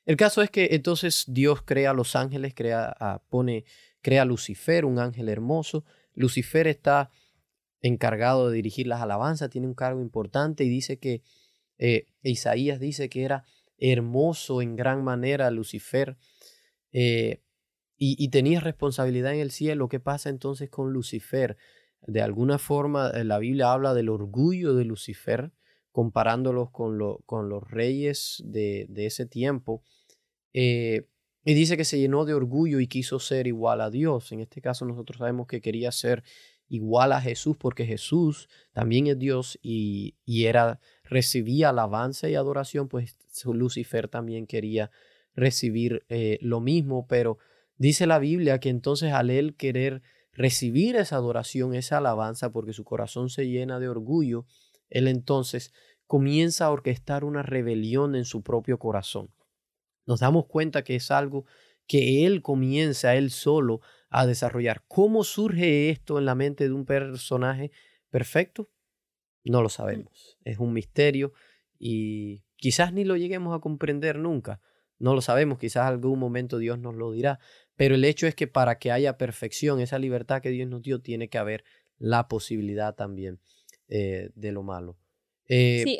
El 0.05 0.17
caso 0.17 0.41
es 0.41 0.49
que 0.49 0.69
entonces 0.71 1.25
Dios 1.27 1.61
crea 1.61 1.91
a 1.91 1.93
los 1.93 2.15
ángeles, 2.15 2.53
crea 2.55 3.21
pone, 3.29 3.65
crea 4.01 4.23
a 4.23 4.25
Lucifer, 4.25 4.85
un 4.85 4.97
ángel 4.97 5.29
hermoso. 5.29 5.83
Lucifer 6.15 6.67
está 6.67 7.11
encargado 7.81 8.49
de 8.49 8.55
dirigir 8.55 8.87
las 8.87 9.01
alabanzas, 9.01 9.49
tiene 9.49 9.67
un 9.67 9.73
cargo 9.73 10.01
importante 10.01 10.63
y 10.63 10.69
dice 10.69 10.99
que 10.99 11.21
eh, 11.77 12.05
Isaías 12.21 12.79
dice 12.79 13.09
que 13.09 13.23
era 13.23 13.43
hermoso 13.77 14.61
en 14.61 14.75
gran 14.75 15.03
manera 15.03 15.49
Lucifer 15.49 16.17
eh, 16.91 17.41
y, 17.97 18.15
y, 18.23 18.29
tenía 18.29 18.59
responsabilidad 18.59 19.33
en 19.33 19.39
el 19.39 19.51
cielo. 19.51 19.89
¿Qué 19.89 19.99
pasa 19.99 20.29
entonces 20.29 20.69
con 20.69 20.91
Lucifer? 20.91 21.57
de 22.07 22.21
alguna 22.23 22.57
forma 22.57 23.11
eh, 23.11 23.23
la 23.23 23.37
Biblia 23.37 23.71
habla 23.71 23.93
del 23.93 24.09
orgullo 24.09 24.73
de 24.73 24.85
Lucifer, 24.85 25.51
comparándolos 25.91 26.71
con, 26.71 26.97
con 27.25 27.49
los 27.49 27.69
reyes 27.69 28.41
de, 28.43 28.87
ese 28.95 29.25
tiempo. 29.27 29.83
Y 31.43 31.53
dice 31.55 31.75
que 31.75 31.85
se 31.85 31.99
llenó 31.99 32.25
de 32.25 32.33
orgullo 32.35 32.79
y 32.79 32.87
quiso 32.87 33.19
ser 33.19 33.47
igual 33.47 33.81
a 33.81 33.89
Dios. 33.89 34.31
En 34.31 34.41
este 34.41 34.61
caso 34.61 34.85
nosotros 34.85 35.17
sabemos 35.17 35.47
que 35.47 35.61
quería 35.61 35.91
ser 35.91 36.23
igual 36.71 37.11
a 37.11 37.19
Jesús 37.19 37.57
porque 37.57 37.85
Jesús 37.85 38.47
también 38.71 39.07
es 39.07 39.19
Dios 39.19 39.59
y, 39.61 40.15
era, 40.25 40.79
recibía 41.03 41.69
alabanza 41.69 42.29
y 42.29 42.35
adoración, 42.35 42.87
pues 42.87 43.17
Lucifer 43.43 44.07
también 44.07 44.47
quería 44.47 44.89
recibir 45.35 46.05
eh, 46.07 46.39
lo 46.41 46.61
mismo, 46.61 47.07
pero 47.07 47.37
dice 47.75 48.07
la 48.07 48.19
Biblia 48.19 48.61
que 48.61 48.69
entonces 48.69 49.11
al 49.11 49.29
él 49.29 49.57
querer 49.57 50.01
recibir 50.31 50.95
esa 50.95 51.17
adoración, 51.17 51.75
esa 51.75 51.97
alabanza, 51.97 52.53
porque 52.53 52.71
su 52.71 52.85
corazón 52.85 53.29
se 53.29 53.49
llena 53.49 53.77
de 53.81 53.89
orgullo, 53.89 54.45
él 54.89 55.09
entonces 55.09 55.73
comienza 56.07 56.67
a 56.67 56.71
orquestar 56.71 57.25
una 57.25 57.43
rebelión 57.43 58.15
en 58.15 58.23
su 58.23 58.43
propio 58.43 58.79
corazón. 58.79 59.29
Nos 60.05 60.21
damos 60.21 60.45
cuenta 60.45 60.85
que 60.85 60.95
es 60.95 61.11
algo 61.11 61.43
que 61.85 62.25
él 62.25 62.41
comienza 62.41 63.15
él 63.15 63.29
solo 63.29 63.81
a 64.11 64.27
desarrollar. 64.27 64.83
¿Cómo 64.87 65.23
surge 65.23 65.89
esto 65.89 66.19
en 66.19 66.25
la 66.25 66.35
mente 66.35 66.65
de 66.65 66.73
un 66.73 66.85
personaje 66.85 67.71
perfecto? 68.09 68.69
No 69.43 69.63
lo 69.63 69.69
sabemos. 69.69 70.37
Es 70.43 70.59
un 70.59 70.73
misterio 70.73 71.33
y 71.79 72.43
quizás 72.57 72.93
ni 72.93 73.05
lo 73.05 73.15
lleguemos 73.15 73.57
a 73.57 73.61
comprender 73.61 74.19
nunca. 74.19 74.61
No 74.99 75.15
lo 75.15 75.21
sabemos, 75.21 75.57
quizás 75.57 75.87
algún 75.87 76.19
momento 76.19 76.59
Dios 76.59 76.77
nos 76.77 76.93
lo 76.93 77.11
dirá, 77.11 77.39
pero 77.75 77.95
el 77.95 78.03
hecho 78.03 78.27
es 78.27 78.35
que 78.35 78.47
para 78.47 78.77
que 78.77 78.91
haya 78.91 79.17
perfección, 79.17 79.79
esa 79.79 79.97
libertad 79.97 80.41
que 80.43 80.51
Dios 80.51 80.69
nos 80.69 80.83
dio, 80.83 81.01
tiene 81.01 81.27
que 81.27 81.39
haber 81.39 81.63
la 81.97 82.27
posibilidad 82.27 82.93
también 82.93 83.39
eh, 83.87 84.29
de 84.35 84.51
lo 84.51 84.61
malo. 84.61 84.99
Eh, 85.47 85.81
sí, 85.83 85.97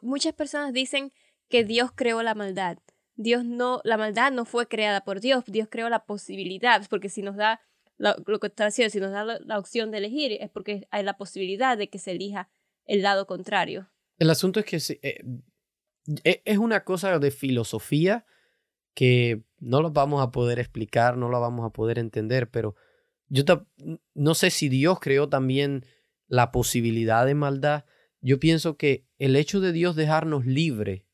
muchas 0.00 0.34
personas 0.34 0.72
dicen 0.72 1.12
que 1.48 1.64
Dios 1.64 1.92
creó 1.94 2.22
la 2.22 2.34
maldad. 2.34 2.78
Dios 3.22 3.44
no, 3.44 3.80
la 3.84 3.96
maldad 3.96 4.32
no 4.32 4.44
fue 4.44 4.66
creada 4.68 5.04
por 5.04 5.20
Dios, 5.20 5.44
Dios 5.46 5.68
creó 5.70 5.88
la 5.88 6.04
posibilidad, 6.04 6.86
porque 6.88 7.08
si 7.08 7.22
nos 7.22 7.36
da 7.36 7.60
lo 7.98 8.40
que 8.40 8.46
está 8.48 8.66
haciendo, 8.66 8.90
si 8.90 9.00
nos 9.00 9.12
da 9.12 9.24
la, 9.24 9.58
opción 9.58 9.90
de 9.90 9.98
elegir, 9.98 10.32
es 10.40 10.50
porque 10.50 10.88
hay 10.90 11.04
la 11.04 11.16
posibilidad 11.16 11.78
de 11.78 11.88
que 11.88 11.98
se 11.98 12.12
elija 12.12 12.50
el 12.84 13.02
lado 13.02 13.26
contrario. 13.26 13.88
El 14.18 14.30
asunto 14.30 14.60
es 14.60 14.66
que 14.66 14.98
eh, 15.02 15.24
e, 16.24 16.42
es 16.44 16.58
una 16.58 16.84
cosa 16.84 17.18
de 17.18 17.30
filosofía 17.30 18.26
que 18.94 19.44
no 19.58 19.80
lo 19.80 19.92
vamos 19.92 20.22
a 20.22 20.32
poder 20.32 20.58
explicar, 20.58 21.16
no 21.16 21.28
lo 21.28 21.40
vamos 21.40 21.64
a 21.64 21.72
poder 21.72 21.98
entender, 21.98 22.50
pero 22.50 22.74
yo 23.28 23.44
no 24.14 24.34
sé 24.34 24.50
si 24.50 24.68
Dios 24.68 24.98
creó 25.00 25.28
también 25.28 25.86
la 26.26 26.50
posibilidad 26.50 27.24
de 27.24 27.34
maldad. 27.34 27.84
Yo 28.20 28.38
pienso 28.38 28.76
que 28.76 29.06
el 29.18 29.36
hecho 29.36 29.60
de 29.60 29.72
Dios 29.72 29.96
dejarnos 29.96 30.44
libre 30.44 31.06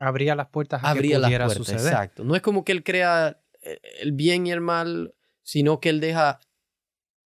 abría 0.00 0.34
las 0.34 0.48
puertas 0.48 0.82
a 0.82 0.90
abría 0.90 1.16
que 1.16 1.18
las 1.20 1.28
pudiera 1.28 1.44
puertas, 1.46 1.66
suceder. 1.66 1.92
exacto. 1.92 2.24
No 2.24 2.34
es 2.34 2.42
como 2.42 2.64
que 2.64 2.72
él 2.72 2.82
crea 2.82 3.40
eh, 3.62 3.80
el 4.00 4.12
bien 4.12 4.46
y 4.46 4.50
el 4.52 4.60
mal, 4.60 5.14
sino 5.42 5.78
que 5.78 5.90
él 5.90 6.00
deja 6.00 6.40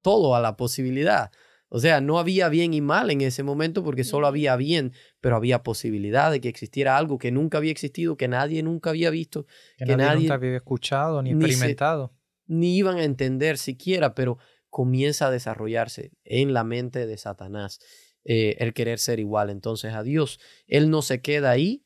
todo 0.02 0.34
a 0.34 0.40
la 0.40 0.56
posibilidad. 0.56 1.30
O 1.68 1.78
sea, 1.78 2.00
no 2.00 2.18
había 2.18 2.48
bien 2.48 2.74
y 2.74 2.80
mal 2.80 3.10
en 3.10 3.20
ese 3.20 3.42
momento 3.44 3.84
porque 3.84 4.02
solo 4.02 4.26
había 4.26 4.56
bien, 4.56 4.92
pero 5.20 5.36
había 5.36 5.62
posibilidad 5.62 6.30
de 6.32 6.40
que 6.40 6.48
existiera 6.48 6.96
algo 6.96 7.18
que 7.18 7.30
nunca 7.30 7.58
había 7.58 7.70
existido, 7.70 8.16
que 8.16 8.26
nadie 8.26 8.62
nunca 8.62 8.90
había 8.90 9.10
visto, 9.10 9.46
Que, 9.78 9.84
que 9.84 9.96
nadie, 9.96 9.96
nadie 10.06 10.20
nunca 10.22 10.34
había 10.34 10.56
escuchado 10.56 11.22
ni, 11.22 11.30
ni 11.34 11.44
se- 11.44 11.48
experimentado. 11.48 12.12
ni 12.46 12.76
iban 12.76 12.96
a 12.96 13.04
entender 13.04 13.56
siquiera, 13.56 14.14
pero 14.16 14.38
comienza 14.68 15.28
a 15.28 15.30
desarrollarse 15.30 16.10
en 16.24 16.52
la 16.54 16.64
mente 16.64 17.06
de 17.06 17.16
Satanás 17.16 17.78
eh, 18.24 18.56
el 18.58 18.72
querer 18.74 18.98
ser 18.98 19.20
igual 19.20 19.48
entonces 19.50 19.94
a 19.94 20.02
Dios. 20.02 20.40
Él 20.66 20.90
no 20.90 21.02
se 21.02 21.20
queda 21.20 21.50
ahí, 21.50 21.84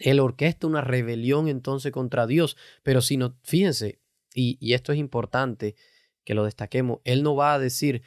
él 0.00 0.18
orquesta 0.20 0.66
una 0.66 0.80
rebelión 0.80 1.48
entonces 1.48 1.92
contra 1.92 2.26
Dios, 2.26 2.56
pero 2.82 3.00
si 3.00 3.16
no, 3.16 3.36
fíjense, 3.42 4.00
y, 4.34 4.56
y 4.60 4.74
esto 4.74 4.92
es 4.92 4.98
importante 4.98 5.76
que 6.24 6.34
lo 6.34 6.44
destaquemos, 6.44 7.00
él 7.04 7.22
no 7.22 7.34
va 7.36 7.54
a 7.54 7.58
decir, 7.58 8.02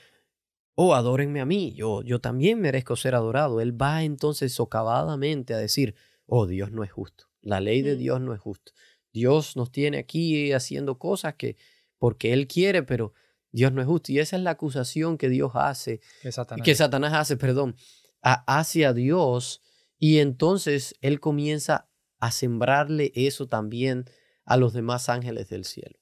oh, 0.76 0.96
adórenme 0.96 1.42
a 1.42 1.46
mí, 1.46 1.74
yo, 1.76 2.02
yo 2.04 2.20
también 2.20 2.60
merezco 2.60 2.96
ser 2.96 3.16
adorado. 3.16 3.62
Él 3.62 3.80
va 3.80 4.04
entonces 4.04 4.54
socavadamente 4.54 5.54
a 5.54 5.58
decir, 5.58 5.96
oh, 6.26 6.48
Dios 6.48 6.72
no 6.72 6.84
es 6.84 6.92
justo, 6.92 7.26
la 7.42 7.60
ley 7.60 7.82
de 7.82 7.96
Mm. 7.96 8.00
Dios 8.00 8.22
no 8.22 8.34
es 8.34 8.40
justa. 8.40 8.72
Dios 9.12 9.56
nos 9.56 9.72
tiene 9.72 10.00
aquí 10.00 10.52
haciendo 10.54 10.98
cosas 10.98 11.36
que 11.36 11.56
porque 12.00 12.34
Él 12.34 12.48
quiere, 12.48 12.82
pero 12.84 13.14
Dios 13.52 13.72
no 13.72 13.82
es 13.82 13.88
justo. 13.88 14.12
Y 14.12 14.20
esa 14.20 14.36
es 14.38 14.42
la 14.42 14.52
acusación 14.52 15.18
que 15.18 15.30
Dios 15.30 15.52
hace, 15.54 16.02
Que 16.22 16.32
Satanás. 16.32 16.66
que 16.66 16.74
Satanás 16.76 17.14
hace, 17.14 17.38
perdón, 17.38 17.76
a- 18.24 18.44
hacia 18.60 18.94
Dios. 18.94 19.62
Y 19.98 20.20
entonces 20.20 20.96
Él 21.02 21.20
comienza 21.20 21.90
a 22.20 22.32
sembrarle 22.32 23.12
eso 23.16 23.48
también 23.48 24.06
a 24.46 24.58
los 24.58 24.74
demás 24.74 25.10
ángeles 25.10 25.50
del 25.50 25.66
cielo. 25.66 26.00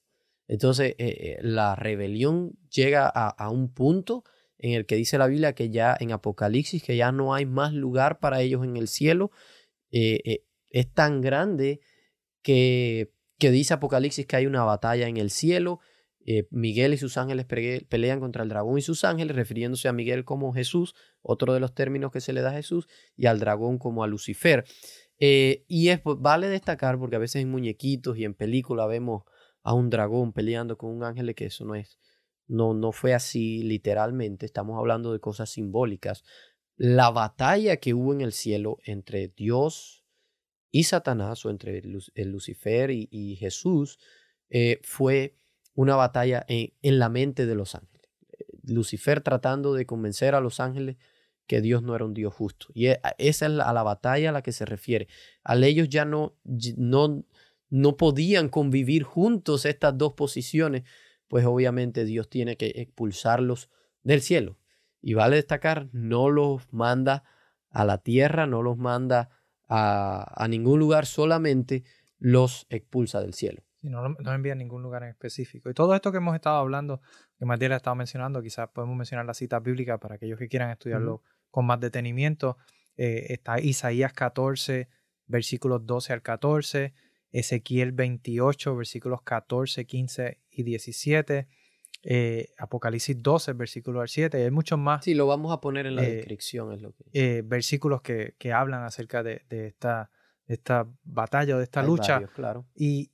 Entonces 0.48 0.94
eh, 0.98 1.06
eh, 1.38 1.38
la 1.40 1.76
rebelión 1.76 2.58
llega 2.70 3.06
a, 3.08 3.50
un 3.50 3.72
punto 3.72 4.24
en 4.58 4.74
el 4.74 4.86
que 4.86 4.96
dice 4.96 5.18
la 5.18 5.26
Biblia 5.26 5.54
que 5.54 5.70
ya 5.70 5.96
en 5.98 6.12
Apocalipsis, 6.12 6.82
que 6.82 6.96
ya 6.96 7.10
no 7.10 7.34
hay 7.34 7.46
más 7.46 7.72
lugar 7.72 8.20
para 8.20 8.40
ellos 8.42 8.64
en 8.64 8.76
el 8.76 8.88
cielo. 8.88 9.30
Eh, 9.90 10.44
es 10.70 10.92
tan 10.92 11.20
grande 11.20 11.80
que, 12.42 13.12
que 13.38 13.50
dice 13.50 13.74
Apocalipsis 13.74 14.26
que 14.26 14.36
hay 14.36 14.46
una 14.46 14.64
batalla 14.64 15.08
en 15.08 15.16
el 15.16 15.30
cielo. 15.30 15.80
Miguel 16.50 16.94
y 16.94 16.98
sus 16.98 17.16
ángeles 17.16 17.46
pelean 17.46 18.20
contra 18.20 18.44
el 18.44 18.48
dragón 18.48 18.78
y 18.78 18.82
sus 18.82 19.02
ángeles, 19.02 19.34
refiriéndose 19.34 19.88
a 19.88 19.92
Miguel 19.92 20.24
como 20.24 20.52
Jesús, 20.52 20.94
otro 21.22 21.54
de 21.54 21.60
los 21.60 21.74
términos 21.74 22.12
que 22.12 22.20
se 22.20 22.32
le 22.32 22.42
da 22.42 22.50
a 22.50 22.54
Jesús, 22.54 22.88
y 23.16 23.26
al 23.26 23.40
dragón 23.40 23.78
como 23.78 24.04
a 24.04 24.06
Lucifer. 24.06 24.64
Eh, 25.18 25.64
y 25.68 25.88
es, 25.88 26.00
pues, 26.00 26.18
vale 26.20 26.48
destacar, 26.48 26.98
porque 26.98 27.16
a 27.16 27.20
veces 27.20 27.42
en 27.42 27.50
muñequitos 27.50 28.18
y 28.18 28.24
en 28.24 28.34
películas 28.34 28.88
vemos 28.88 29.22
a 29.62 29.74
un 29.74 29.90
dragón 29.90 30.32
peleando 30.32 30.76
con 30.76 30.90
un 30.90 31.04
ángel, 31.04 31.34
que 31.34 31.46
eso 31.46 31.64
no 31.64 31.74
es, 31.74 31.98
no, 32.48 32.74
no 32.74 32.92
fue 32.92 33.14
así 33.14 33.62
literalmente, 33.62 34.46
estamos 34.46 34.78
hablando 34.78 35.12
de 35.12 35.20
cosas 35.20 35.50
simbólicas. 35.50 36.24
La 36.76 37.10
batalla 37.10 37.76
que 37.76 37.94
hubo 37.94 38.12
en 38.12 38.20
el 38.20 38.32
cielo 38.32 38.78
entre 38.84 39.28
Dios 39.28 40.04
y 40.70 40.84
Satanás, 40.84 41.44
o 41.44 41.50
entre 41.50 41.78
el 41.78 42.28
Lucifer 42.30 42.90
y, 42.90 43.36
Jesús, 43.36 43.98
eh, 44.48 44.80
fue 44.82 45.36
una 45.74 45.96
batalla 45.96 46.44
en, 46.48 46.98
la 46.98 47.08
mente 47.08 47.46
de 47.46 47.54
los 47.54 47.74
ángeles. 47.74 48.10
Lucifer 48.64 49.20
tratando 49.20 49.74
de 49.74 49.86
convencer 49.86 50.34
a 50.34 50.40
los 50.40 50.60
ángeles 50.60 50.96
que 51.52 51.60
Dios 51.60 51.82
no 51.82 51.94
era 51.94 52.06
un 52.06 52.14
Dios 52.14 52.32
justo. 52.32 52.68
Y 52.72 52.86
e- 52.86 53.00
esa 53.18 53.44
es 53.44 53.52
la, 53.52 53.64
a 53.68 53.74
la 53.74 53.82
batalla 53.82 54.30
a 54.30 54.32
la 54.32 54.40
que 54.40 54.52
se 54.52 54.64
refiere. 54.64 55.06
Al 55.44 55.62
ellos 55.64 55.86
ya 55.90 56.06
no, 56.06 56.34
y- 56.46 56.72
no, 56.78 57.26
no 57.68 57.96
podían 57.98 58.48
convivir 58.48 59.02
juntos 59.02 59.66
estas 59.66 59.98
dos 59.98 60.14
posiciones, 60.14 60.84
pues 61.28 61.44
obviamente 61.44 62.06
Dios 62.06 62.30
tiene 62.30 62.56
que 62.56 62.72
expulsarlos 62.76 63.68
del 64.02 64.22
cielo. 64.22 64.56
Y 65.02 65.12
vale 65.12 65.36
destacar, 65.36 65.90
no 65.92 66.30
los 66.30 66.72
manda 66.72 67.22
a 67.68 67.84
la 67.84 67.98
tierra, 67.98 68.46
no 68.46 68.62
los 68.62 68.78
manda 68.78 69.28
a, 69.68 70.32
a 70.42 70.48
ningún 70.48 70.78
lugar, 70.78 71.04
solamente 71.04 71.84
los 72.18 72.66
expulsa 72.70 73.20
del 73.20 73.34
cielo. 73.34 73.62
Sí, 73.82 73.90
no, 73.90 74.08
no 74.08 74.32
envía 74.32 74.52
a 74.52 74.56
ningún 74.56 74.82
lugar 74.82 75.02
en 75.02 75.10
específico. 75.10 75.68
Y 75.68 75.74
todo 75.74 75.94
esto 75.94 76.12
que 76.12 76.16
hemos 76.16 76.34
estado 76.34 76.56
hablando, 76.56 77.02
que 77.38 77.44
Matías 77.44 77.72
ha 77.72 77.76
estado 77.76 77.96
mencionando, 77.96 78.40
quizás 78.40 78.70
podemos 78.70 78.96
mencionar 78.96 79.26
las 79.26 79.36
citas 79.36 79.62
bíblicas 79.62 79.98
para 79.98 80.14
aquellos 80.14 80.38
que 80.38 80.48
quieran 80.48 80.70
estudiarlo 80.70 81.20
con 81.52 81.66
más 81.66 81.78
detenimiento. 81.78 82.56
Eh, 82.96 83.26
está 83.28 83.60
Isaías 83.60 84.12
14, 84.12 84.88
versículos 85.28 85.86
12 85.86 86.12
al 86.12 86.22
14, 86.22 86.92
Ezequiel 87.30 87.92
28, 87.92 88.74
versículos 88.76 89.22
14, 89.22 89.86
15 89.86 90.40
y 90.50 90.62
17, 90.64 91.46
eh, 92.04 92.48
Apocalipsis 92.58 93.22
12, 93.22 93.52
versículo 93.52 94.00
al 94.00 94.08
7, 94.08 94.38
y 94.40 94.42
hay 94.42 94.50
muchos 94.50 94.78
más 94.78 95.04
Sí, 95.04 95.14
lo 95.14 95.26
vamos 95.28 95.52
a 95.52 95.60
poner 95.60 95.86
en 95.86 95.94
la 95.96 96.04
Eh, 96.04 96.16
descripción, 96.16 96.72
es 96.72 96.82
lo 96.82 96.92
que... 96.92 97.04
eh, 97.12 97.42
versículos 97.44 98.02
que, 98.02 98.34
que 98.38 98.52
hablan 98.52 98.82
acerca 98.82 99.22
de, 99.22 99.42
de 99.48 99.68
esta, 99.68 100.10
de 100.46 100.54
esta 100.54 100.86
batalla 101.04 101.54
o 101.54 101.58
de 101.58 101.64
esta 101.64 101.80
Hay 101.80 101.86
lucha. 101.86 102.14
varios, 102.14 102.30
claro. 102.32 102.66
Y, 102.74 103.12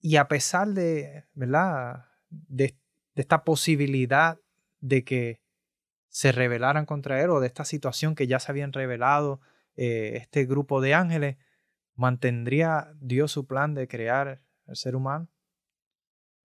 y 0.00 0.16
a 0.16 0.26
pesar 0.26 0.68
de, 0.68 1.26
¿verdad? 1.34 2.06
De, 2.30 2.74
de 3.14 3.22
esta 3.22 3.44
posibilidad 3.44 4.38
de 4.80 5.04
que 5.04 5.39
se 6.10 6.32
rebelaran 6.32 6.86
contra 6.86 7.22
él 7.22 7.30
o 7.30 7.40
de 7.40 7.46
esta 7.46 7.64
situación 7.64 8.14
que 8.14 8.26
ya 8.26 8.40
se 8.40 8.50
habían 8.50 8.72
revelado 8.72 9.40
eh, 9.76 10.16
este 10.16 10.44
grupo 10.44 10.80
de 10.80 10.92
ángeles, 10.92 11.36
¿mantendría 11.94 12.92
Dios 13.00 13.30
su 13.32 13.46
plan 13.46 13.74
de 13.74 13.86
crear 13.86 14.42
al 14.66 14.76
ser 14.76 14.96
humano? 14.96 15.28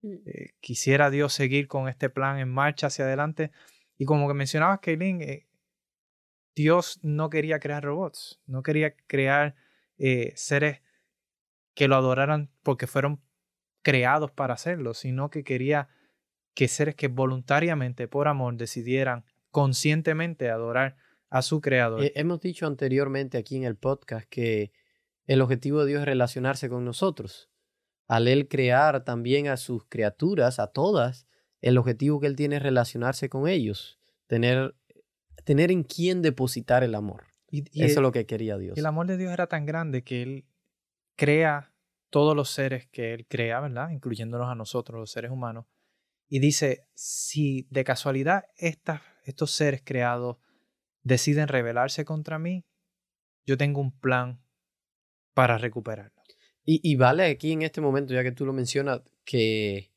Mm. 0.04 0.14
Eh, 0.26 0.54
¿Quisiera 0.60 1.10
Dios 1.10 1.34
seguir 1.34 1.68
con 1.68 1.90
este 1.90 2.12
plan 2.12 2.38
en 2.38 2.50
marcha 2.50 2.88
hacia 2.88 3.06
adelante? 3.06 3.52
Y 3.98 4.06
como 4.06 4.28
que 4.28 4.36
mencionabas, 4.36 4.80
Kaylin, 4.82 5.22
eh, 5.22 5.48
Dios 6.56 7.00
no 7.02 7.32
quería 7.32 7.60
crear 7.60 7.84
robots, 7.84 8.40
no 8.46 8.64
quería 8.64 8.96
crear 9.08 9.56
seres 10.36 10.82
que 11.74 11.88
lo 11.88 11.96
adoraran 11.96 12.50
porque 12.64 12.88
fueron 12.88 13.22
creados 13.82 14.32
para 14.32 14.54
hacerlo, 14.54 14.94
sino 14.94 15.30
que 15.30 15.44
quería 15.44 15.90
que 16.54 16.68
seres 16.68 16.96
que 16.96 17.08
voluntariamente, 17.08 18.08
por 18.08 18.28
amor, 18.28 18.56
decidieran 18.56 19.26
conscientemente 19.56 20.50
adorar 20.50 20.98
a 21.30 21.42
su 21.42 21.62
creador. 21.62 22.12
Hemos 22.16 22.42
dicho 22.42 22.68
anteriormente 22.68 23.38
aquí 23.38 23.56
en 23.56 23.64
el 23.64 23.78
podcast 23.78 24.28
que 24.30 24.74
el 25.28 25.40
objetivo 25.40 25.80
de 25.80 25.92
Dios 25.92 26.02
es 26.02 26.06
relacionarse 26.06 26.68
con 26.68 26.84
nosotros. 26.84 27.50
Al 28.10 28.28
Él 28.28 28.50
crear 28.50 29.06
también 29.06 29.48
a 29.48 29.56
sus 29.56 29.86
criaturas, 29.86 30.60
a 30.60 30.68
todas, 30.68 31.26
el 31.62 31.78
objetivo 31.78 32.20
que 32.20 32.28
Él 32.28 32.36
tiene 32.36 32.58
es 32.58 32.64
relacionarse 32.64 33.30
con 33.30 33.48
ellos, 33.48 33.98
tener, 34.28 34.76
tener 35.46 35.72
en 35.72 35.84
quién 35.84 36.22
depositar 36.22 36.84
el 36.84 36.94
amor. 36.94 37.24
y, 37.50 37.64
y 37.72 37.86
Eso 37.86 38.02
es 38.02 38.04
lo 38.04 38.12
que 38.12 38.26
quería 38.26 38.58
Dios. 38.58 38.78
el 38.78 38.86
amor 38.86 39.08
de 39.08 39.16
Dios 39.16 39.32
era 39.32 39.48
tan 39.48 39.66
grande 39.66 40.04
que 40.04 40.22
Él 40.22 40.46
crea 41.16 41.72
todos 42.10 42.36
los 42.36 42.50
seres 42.50 42.88
que 42.88 43.14
Él 43.14 43.26
crea, 43.26 43.62
¿verdad? 43.62 43.92
Incluyéndonos 43.92 44.50
a 44.50 44.56
nosotros, 44.56 45.00
los 45.00 45.12
seres 45.12 45.32
humanos. 45.32 45.66
Y 46.28 46.40
dice, 46.40 46.88
si 46.94 47.68
de 47.70 47.84
casualidad 47.84 48.46
estos 48.58 49.52
seres 49.52 49.82
creados 49.84 50.38
deciden 51.04 51.48
rebelarse 51.48 52.06
contra 52.06 52.40
mí, 52.40 52.66
yo 53.46 53.58
tengo 53.58 53.80
un 53.80 53.98
plan 53.98 54.42
para 55.34 55.58
recuperarlo. 55.58 56.22
Y, 56.64 56.82
y 56.84 56.96
vale 56.96 57.26
aquí 57.26 57.52
en 57.52 57.62
este 57.62 57.82
momento, 57.82 58.14
ya 58.14 58.24
que 58.24 58.32
tú 58.32 58.46
lo 58.46 58.54
mencionas, 58.54 59.02
que 59.24 59.92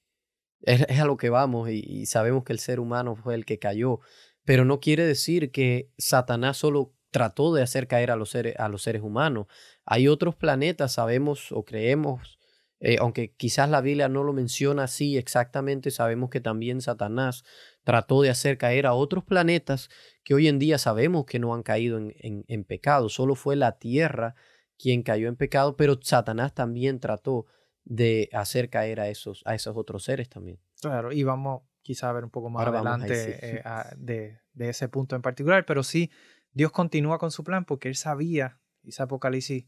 es, 0.60 0.82
es 0.82 1.00
a 1.00 1.06
lo 1.06 1.16
que 1.16 1.30
vamos 1.30 1.70
y, 1.70 1.82
y 1.86 2.06
sabemos 2.06 2.44
que 2.44 2.52
el 2.52 2.58
ser 2.58 2.78
humano 2.78 3.16
fue 3.16 3.34
el 3.34 3.46
que 3.46 3.58
cayó, 3.58 4.00
pero 4.44 4.64
no 4.64 4.80
quiere 4.80 5.06
decir 5.06 5.50
que 5.50 5.90
Satanás 5.96 6.58
solo 6.58 6.94
trató 7.10 7.54
de 7.54 7.62
hacer 7.62 7.86
caer 7.86 8.10
a 8.10 8.16
los 8.16 8.30
seres, 8.30 8.54
a 8.58 8.68
los 8.68 8.82
seres 8.82 9.02
humanos. 9.02 9.46
Hay 9.84 10.08
otros 10.08 10.36
planetas, 10.36 10.92
sabemos 10.92 11.52
o 11.52 11.64
creemos, 11.64 12.37
eh, 12.80 12.96
aunque 13.00 13.34
quizás 13.34 13.68
la 13.68 13.80
Biblia 13.80 14.08
no 14.08 14.22
lo 14.24 14.32
menciona 14.32 14.84
así 14.84 15.16
exactamente, 15.18 15.90
sabemos 15.90 16.30
que 16.30 16.40
también 16.40 16.80
Satanás 16.80 17.44
trató 17.84 18.22
de 18.22 18.30
hacer 18.30 18.58
caer 18.58 18.86
a 18.86 18.94
otros 18.94 19.24
planetas 19.24 19.88
que 20.24 20.34
hoy 20.34 20.48
en 20.48 20.58
día 20.58 20.78
sabemos 20.78 21.24
que 21.26 21.38
no 21.38 21.54
han 21.54 21.62
caído 21.62 21.98
en, 21.98 22.14
en- 22.18 22.44
en 22.48 22.64
pecado, 22.64 23.08
solo 23.08 23.34
fue 23.34 23.56
la 23.56 23.78
Tierra 23.78 24.34
quien 24.78 25.02
cayó 25.02 25.28
en 25.28 25.36
pecado, 25.36 25.76
pero 25.76 25.98
Satanás 26.00 26.54
también 26.54 27.00
trató 27.00 27.46
de 27.84 28.28
hacer 28.32 28.70
caer 28.70 29.00
a 29.00 29.08
esos, 29.08 29.42
a 29.44 29.54
esos 29.54 29.76
otros 29.76 30.04
seres 30.04 30.28
también. 30.28 30.60
Claro, 30.80 31.10
y 31.12 31.24
vamos 31.24 31.62
quizá 31.82 32.10
a 32.10 32.12
ver 32.12 32.22
un 32.24 32.30
poco 32.30 32.48
más 32.50 32.64
Ahora 32.64 32.78
adelante 32.80 33.56
eh, 33.56 33.62
a- 33.64 33.92
de, 33.96 34.38
de 34.52 34.68
ese 34.68 34.88
punto 34.88 35.16
en 35.16 35.22
particular, 35.22 35.64
pero 35.66 35.82
sí, 35.82 36.10
Dios 36.52 36.70
continúa 36.70 37.18
con 37.18 37.30
su 37.32 37.42
plan 37.42 37.64
porque 37.64 37.88
Él 37.88 37.96
sabía, 37.96 38.60
dice 38.82 39.02
Apocalipsis 39.02 39.66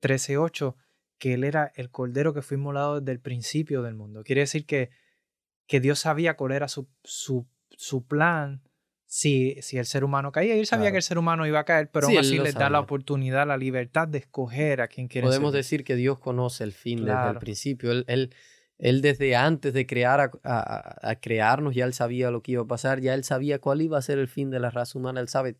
13.8, 0.00 0.76
que 1.18 1.34
Él 1.34 1.44
era 1.44 1.72
el 1.74 1.90
cordero 1.90 2.34
que 2.34 2.42
fue 2.42 2.56
inmolado 2.56 3.00
desde 3.00 3.12
el 3.12 3.20
principio 3.20 3.82
del 3.82 3.94
mundo. 3.94 4.22
Quiere 4.24 4.42
decir 4.42 4.66
que, 4.66 4.90
que 5.66 5.80
Dios 5.80 5.98
sabía 5.98 6.36
cuál 6.36 6.52
era 6.52 6.68
su, 6.68 6.88
su, 7.02 7.46
su 7.70 8.06
plan 8.06 8.62
si, 9.14 9.56
si 9.62 9.78
el 9.78 9.86
ser 9.86 10.02
humano 10.02 10.32
caía. 10.32 10.56
Y 10.56 10.58
él 10.58 10.66
sabía 10.66 10.90
que 10.90 10.96
el 10.96 11.02
ser 11.02 11.18
humano 11.18 11.46
iba 11.46 11.60
a 11.60 11.64
caer, 11.64 11.88
pero 11.88 12.08
aún 12.08 12.18
así 12.18 12.38
les 12.38 12.54
da 12.54 12.68
la 12.68 12.80
oportunidad, 12.80 13.46
la 13.46 13.56
libertad 13.56 14.08
de 14.08 14.18
escoger 14.18 14.80
a 14.80 14.88
quien 14.88 15.06
quiere 15.06 15.26
Podemos 15.26 15.52
decir 15.52 15.84
que 15.84 15.94
Dios 15.94 16.18
conoce 16.18 16.64
el 16.64 16.72
fin 16.72 17.04
desde 17.04 17.30
el 17.30 17.38
principio. 17.38 17.92
Él, 17.92 18.04
él, 18.08 18.34
él, 18.78 19.02
desde 19.02 19.36
antes 19.36 19.72
de 19.72 19.86
crear 19.86 20.20
a, 20.20 21.10
a, 21.10 21.14
crearnos, 21.20 21.76
ya 21.76 21.84
él 21.84 21.94
sabía 21.94 22.32
lo 22.32 22.42
que 22.42 22.52
iba 22.52 22.62
a 22.62 22.66
pasar, 22.66 23.00
ya 23.00 23.14
él 23.14 23.22
sabía 23.22 23.60
cuál 23.60 23.82
iba 23.82 23.96
a 23.96 24.02
ser 24.02 24.18
el 24.18 24.26
fin 24.26 24.50
de 24.50 24.58
la 24.58 24.70
raza 24.70 24.98
humana. 24.98 25.20
Él 25.20 25.28
sabe, 25.28 25.56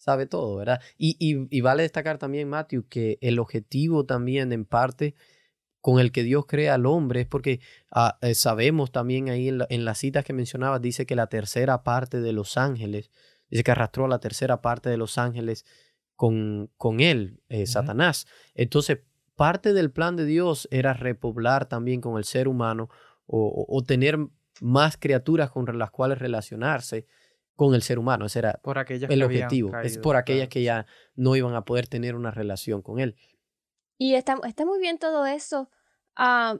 sabe 0.00 0.24
todo, 0.24 0.56
¿verdad? 0.56 0.80
Y, 0.96 1.16
y, 1.18 1.46
y 1.54 1.60
vale 1.60 1.82
destacar 1.82 2.16
también, 2.16 2.48
Matthew, 2.48 2.88
que 2.88 3.18
el 3.20 3.38
objetivo 3.38 4.06
también 4.06 4.50
en 4.52 4.64
parte 4.64 5.14
con 5.82 6.00
el 6.00 6.10
que 6.10 6.22
Dios 6.22 6.46
crea 6.46 6.74
al 6.74 6.86
hombre, 6.86 7.22
es 7.22 7.26
porque 7.26 7.60
ah, 7.90 8.18
eh, 8.22 8.34
sabemos 8.34 8.92
también 8.92 9.28
ahí 9.28 9.48
en, 9.48 9.84
las 9.84 9.98
citas 9.98 10.24
que 10.24 10.32
mencionabas, 10.32 10.80
dice 10.80 11.04
que 11.04 11.16
la 11.16 11.26
tercera 11.26 11.82
parte 11.82 12.20
de 12.20 12.32
los 12.32 12.56
ángeles, 12.56 13.10
dice 13.50 13.62
que 13.62 13.70
arrastró 13.70 14.06
a 14.06 14.08
la 14.08 14.20
tercera 14.20 14.62
parte 14.62 14.88
de 14.88 14.96
los 14.96 15.18
ángeles 15.18 15.66
con, 16.16 16.70
con 16.78 17.00
él, 17.00 17.40
eh, 17.48 17.66
Satanás. 17.66 18.26
Entonces, 18.54 19.00
parte 19.36 19.72
del 19.74 19.90
plan 19.90 20.16
de 20.16 20.24
Dios 20.24 20.66
era 20.70 20.94
repoblar 20.94 21.66
también 21.66 22.00
con 22.00 22.16
el 22.16 22.24
ser 22.24 22.48
humano 22.48 22.88
o, 23.32 23.84
tener 23.86 24.18
más 24.60 24.96
criaturas 24.96 25.52
con 25.52 25.78
las 25.78 25.92
cuales 25.92 26.18
relacionarse 26.18 27.06
con 27.56 27.74
el 27.74 27.82
ser 27.82 27.98
humano. 27.98 28.26
Ese 28.26 28.38
era 28.40 28.60
por 28.62 28.78
el 28.78 29.22
objetivo. 29.22 29.76
es 29.80 29.98
por 29.98 30.16
aquellas 30.16 30.48
que 30.48 30.62
ya 30.62 30.86
no 31.14 31.36
iban 31.36 31.54
a 31.54 31.64
poder 31.64 31.86
tener 31.86 32.14
una 32.14 32.30
relación 32.30 32.82
con 32.82 33.00
él. 33.00 33.16
Y 33.98 34.14
está, 34.14 34.38
está 34.44 34.64
muy 34.64 34.78
bien 34.80 34.98
todo 34.98 35.26
eso. 35.26 35.70
Ah, 36.16 36.58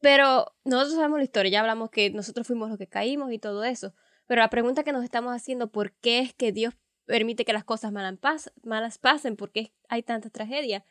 pero 0.00 0.54
nosotros 0.64 0.94
sabemos 0.94 1.18
la 1.18 1.24
historia, 1.24 1.50
ya 1.52 1.60
hablamos 1.60 1.90
que 1.90 2.10
nosotros 2.10 2.46
fuimos 2.46 2.68
los 2.68 2.78
que 2.78 2.88
caímos 2.88 3.32
y 3.32 3.38
todo 3.38 3.64
eso. 3.64 3.94
Pero 4.26 4.40
la 4.40 4.50
pregunta 4.50 4.84
que 4.84 4.92
nos 4.92 5.04
estamos 5.04 5.34
haciendo, 5.34 5.70
¿por 5.72 5.92
qué 5.92 6.20
es 6.20 6.32
que 6.32 6.52
Dios 6.52 6.74
permite 7.04 7.44
que 7.44 7.52
las 7.52 7.64
cosas 7.64 7.92
malas, 7.92 8.52
malas 8.62 8.98
pasen? 8.98 9.36
¿Por 9.36 9.50
qué 9.50 9.74
hay 9.88 10.02
tanta 10.02 10.30
tragedia? 10.30 10.84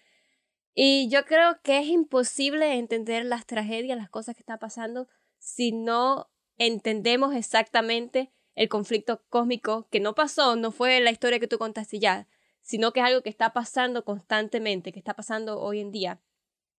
Y 0.75 1.09
yo 1.09 1.25
creo 1.25 1.61
que 1.63 1.79
es 1.79 1.87
imposible 1.87 2.77
entender 2.77 3.25
las 3.25 3.45
tragedias, 3.45 3.97
las 3.97 4.09
cosas 4.09 4.35
que 4.35 4.41
están 4.41 4.59
pasando, 4.59 5.07
si 5.37 5.71
no 5.71 6.29
entendemos 6.57 7.33
exactamente 7.33 8.31
el 8.59 8.67
conflicto 8.67 9.21
cósmico 9.29 9.87
que 9.89 10.01
no 10.01 10.15
pasó, 10.15 10.57
no 10.57 10.73
fue 10.73 10.99
la 10.99 11.11
historia 11.11 11.39
que 11.39 11.47
tú 11.47 11.57
contaste 11.57 11.97
ya, 11.97 12.27
sino 12.61 12.91
que 12.91 12.99
es 12.99 13.05
algo 13.05 13.21
que 13.21 13.29
está 13.29 13.53
pasando 13.53 14.03
constantemente, 14.03 14.91
que 14.91 14.99
está 14.99 15.13
pasando 15.13 15.61
hoy 15.61 15.79
en 15.79 15.91
día. 15.93 16.19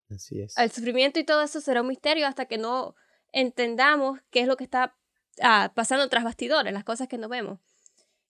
Así 0.09 0.41
es. 0.41 0.57
El 0.57 0.69
sufrimiento 0.71 1.21
y 1.21 1.23
todo 1.23 1.41
eso 1.41 1.61
será 1.61 1.79
un 1.79 1.87
misterio 1.87 2.27
hasta 2.27 2.47
que 2.47 2.57
no 2.57 2.95
entendamos 3.31 4.19
qué 4.29 4.41
es 4.41 4.47
lo 4.47 4.57
que 4.57 4.65
está 4.65 4.97
ah, 5.41 5.71
pasando 5.73 6.09
tras 6.09 6.25
bastidores, 6.25 6.73
las 6.73 6.83
cosas 6.83 7.07
que 7.07 7.17
no 7.17 7.29
vemos. 7.29 7.61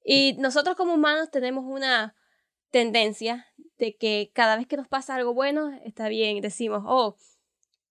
Y 0.05 0.33
nosotros 0.33 0.75
como 0.75 0.93
humanos 0.93 1.31
tenemos 1.31 1.65
una 1.65 2.15
tendencia 2.69 3.47
de 3.79 3.95
que 3.95 4.29
cada 4.31 4.57
vez 4.57 4.67
que 4.67 4.77
nos 4.77 4.87
pasa 4.87 5.15
algo 5.15 5.33
bueno, 5.33 5.71
está 5.83 6.07
bien, 6.07 6.39
decimos, 6.41 6.83
oh, 6.85 7.17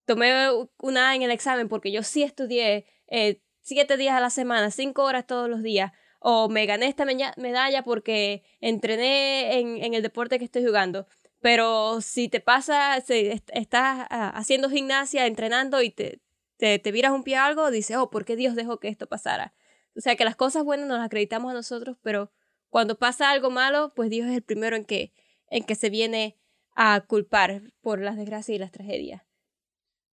tomé 0.04 0.52
una 0.78 1.10
A 1.10 1.16
en 1.16 1.22
el 1.22 1.32
examen 1.32 1.68
porque 1.68 1.90
yo 1.90 2.04
sí 2.04 2.22
estudié 2.22 2.86
eh, 3.08 3.42
siete 3.68 3.98
días 3.98 4.16
a 4.16 4.20
la 4.20 4.30
semana, 4.30 4.70
cinco 4.70 5.04
horas 5.04 5.26
todos 5.26 5.48
los 5.48 5.62
días, 5.62 5.92
o 6.20 6.48
me 6.48 6.64
gané 6.64 6.86
esta 6.86 7.04
medalla 7.04 7.84
porque 7.84 8.42
entrené 8.60 9.58
en, 9.58 9.94
el 9.94 10.02
deporte 10.02 10.38
que 10.38 10.46
estoy 10.46 10.64
jugando. 10.64 11.06
Pero 11.40 12.00
si 12.00 12.28
te 12.28 12.40
pasa, 12.40 13.00
si 13.02 13.30
estás 13.52 14.06
ah, 14.10 14.32
haciendo 14.34 14.70
gimnasia, 14.70 15.26
entrenando 15.26 15.82
y 15.82 15.90
te, 15.90 16.20
te, 16.56 16.92
viras 16.92 17.12
un 17.12 17.22
pie 17.22 17.36
a 17.36 17.44
algo, 17.44 17.70
dices, 17.70 17.96
oh, 17.98 18.10
¿por 18.10 18.24
qué 18.24 18.36
Dios 18.36 18.56
dejó 18.56 18.80
que 18.80 18.88
esto 18.88 19.06
pasara? 19.06 19.54
O 19.94 20.00
sea, 20.00 20.16
que 20.16 20.24
las 20.24 20.34
cosas 20.34 20.64
buenas 20.64 20.88
nos 20.88 20.96
las 20.96 21.06
acreditamos 21.06 21.50
a 21.50 21.54
nosotros, 21.54 21.98
pero 22.02 22.32
cuando 22.70 22.98
pasa 22.98 23.30
algo 23.30 23.50
malo, 23.50 23.92
pues 23.94 24.08
Dios 24.08 24.28
es 24.28 24.34
el 24.34 24.42
primero 24.42 24.76
en 24.76 24.86
que, 24.86 25.12
en 25.50 25.62
que 25.62 25.74
se 25.74 25.90
viene 25.90 26.38
a 26.74 27.02
culpar 27.02 27.62
por 27.82 28.00
las 28.00 28.16
desgracias 28.16 28.56
y 28.56 28.58
las 28.58 28.72
tragedias. 28.72 29.27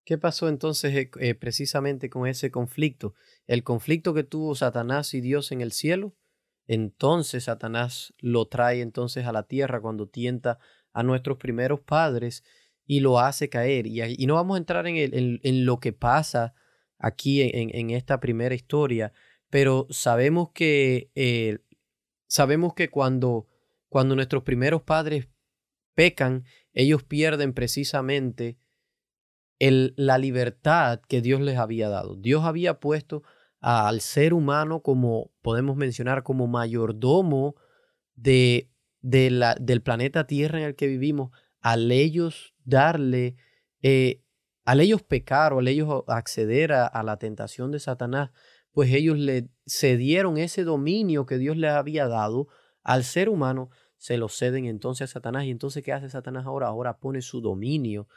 ¿Qué 0.05 0.19
pasó 0.19 0.49
entonces 0.49 0.95
eh, 0.95 1.11
eh, 1.21 1.35
precisamente 1.35 2.11
con 2.11 2.27
ese 2.27 2.51
conflicto? 2.51 3.15
El 3.47 3.65
conflicto 3.65 4.13
que 4.13 4.23
tuvo 4.23 4.55
Satanás 4.55 5.15
y 5.15 5.21
Dios 5.21 5.51
en 5.51 5.63
el 5.63 5.73
cielo, 5.73 6.15
entonces 6.67 7.45
Satanás 7.45 8.15
lo 8.19 8.47
trae 8.47 8.81
entonces 8.81 9.27
a 9.27 9.33
la 9.33 9.45
tierra 9.45 9.81
cuando 9.81 10.09
tienta 10.09 10.59
a 10.93 11.03
nuestros 11.03 11.39
primeros 11.39 11.81
padres 11.81 12.45
y 12.87 13.01
lo 13.01 13.19
hace 13.19 13.49
caer. 13.49 13.87
Y, 13.87 14.27
no 14.27 14.35
vamos 14.35 14.57
a 14.57 14.59
entrar 14.59 14.87
en, 14.87 15.65
lo 15.65 15.81
que 15.81 15.93
pasa 15.93 16.55
aquí 16.99 17.43
en, 17.43 17.91
esta 17.91 18.21
primera 18.21 18.55
historia, 18.55 19.13
pero 19.51 19.87
sabemos 19.91 20.51
que, 20.53 21.11
eh, 21.15 21.59
sabemos 22.27 22.75
que 22.75 22.91
cuando, 22.91 23.49
cuando 23.89 24.15
nuestros 24.15 24.43
primeros 24.43 24.83
padres 24.83 25.29
pecan, 25.95 26.45
ellos 26.73 27.03
pierden 27.05 27.55
precisamente 27.55 28.59
la 29.71 30.19
libertad 30.19 31.01
que 31.09 31.21
Dios 31.21 31.41
les 31.41 31.59
había 31.59 31.89
dado. 31.89 32.17
Dios 32.17 32.45
había 32.45 32.81
puesto 32.81 33.23
al 33.61 34.01
ser 34.01 34.35
humano 34.35 34.83
como, 34.83 35.31
podemos 35.41 35.77
mencionar, 35.77 36.23
como 36.23 36.47
mayordomo 36.47 37.55
de, 38.15 38.69
la, 39.03 39.55
del 39.55 39.81
planeta 39.81 40.27
Tierra 40.27 40.59
en 40.59 40.67
el 40.67 40.77
que 40.77 40.87
vivimos, 40.87 41.31
al 41.61 41.91
ellos 41.91 42.55
darle, 42.65 43.37
eh, 43.81 44.23
al 44.65 44.81
ellos 44.81 45.03
pecar 45.03 45.53
o 45.53 45.61
al 45.61 45.69
ellos 45.69 46.05
acceder 46.09 46.73
a, 46.73 46.87
a 46.87 47.03
la 47.03 47.19
tentación 47.19 47.71
de 47.71 47.81
Satanás, 47.81 48.31
pues 48.73 48.93
ellos 48.93 49.19
le 49.19 49.49
cedieron 49.67 50.37
ese 50.37 50.65
dominio 50.65 51.27
que 51.27 51.39
Dios 51.39 51.57
les 51.57 51.71
había 51.71 52.07
dado 52.09 52.49
al 52.83 53.05
ser 53.05 53.29
humano, 53.29 53.71
se 53.97 54.19
lo 54.19 54.29
ceden 54.29 54.67
entonces 54.67 55.11
a 55.11 55.13
Satanás. 55.15 55.45
Y 55.45 55.51
entonces, 55.51 55.83
¿qué 55.83 55.93
hace 55.93 56.11
Satanás 56.11 56.45
ahora? 56.45 56.67
Ahora 56.67 56.99
pone 56.99 57.23
su 57.23 57.41
dominio 57.41 58.09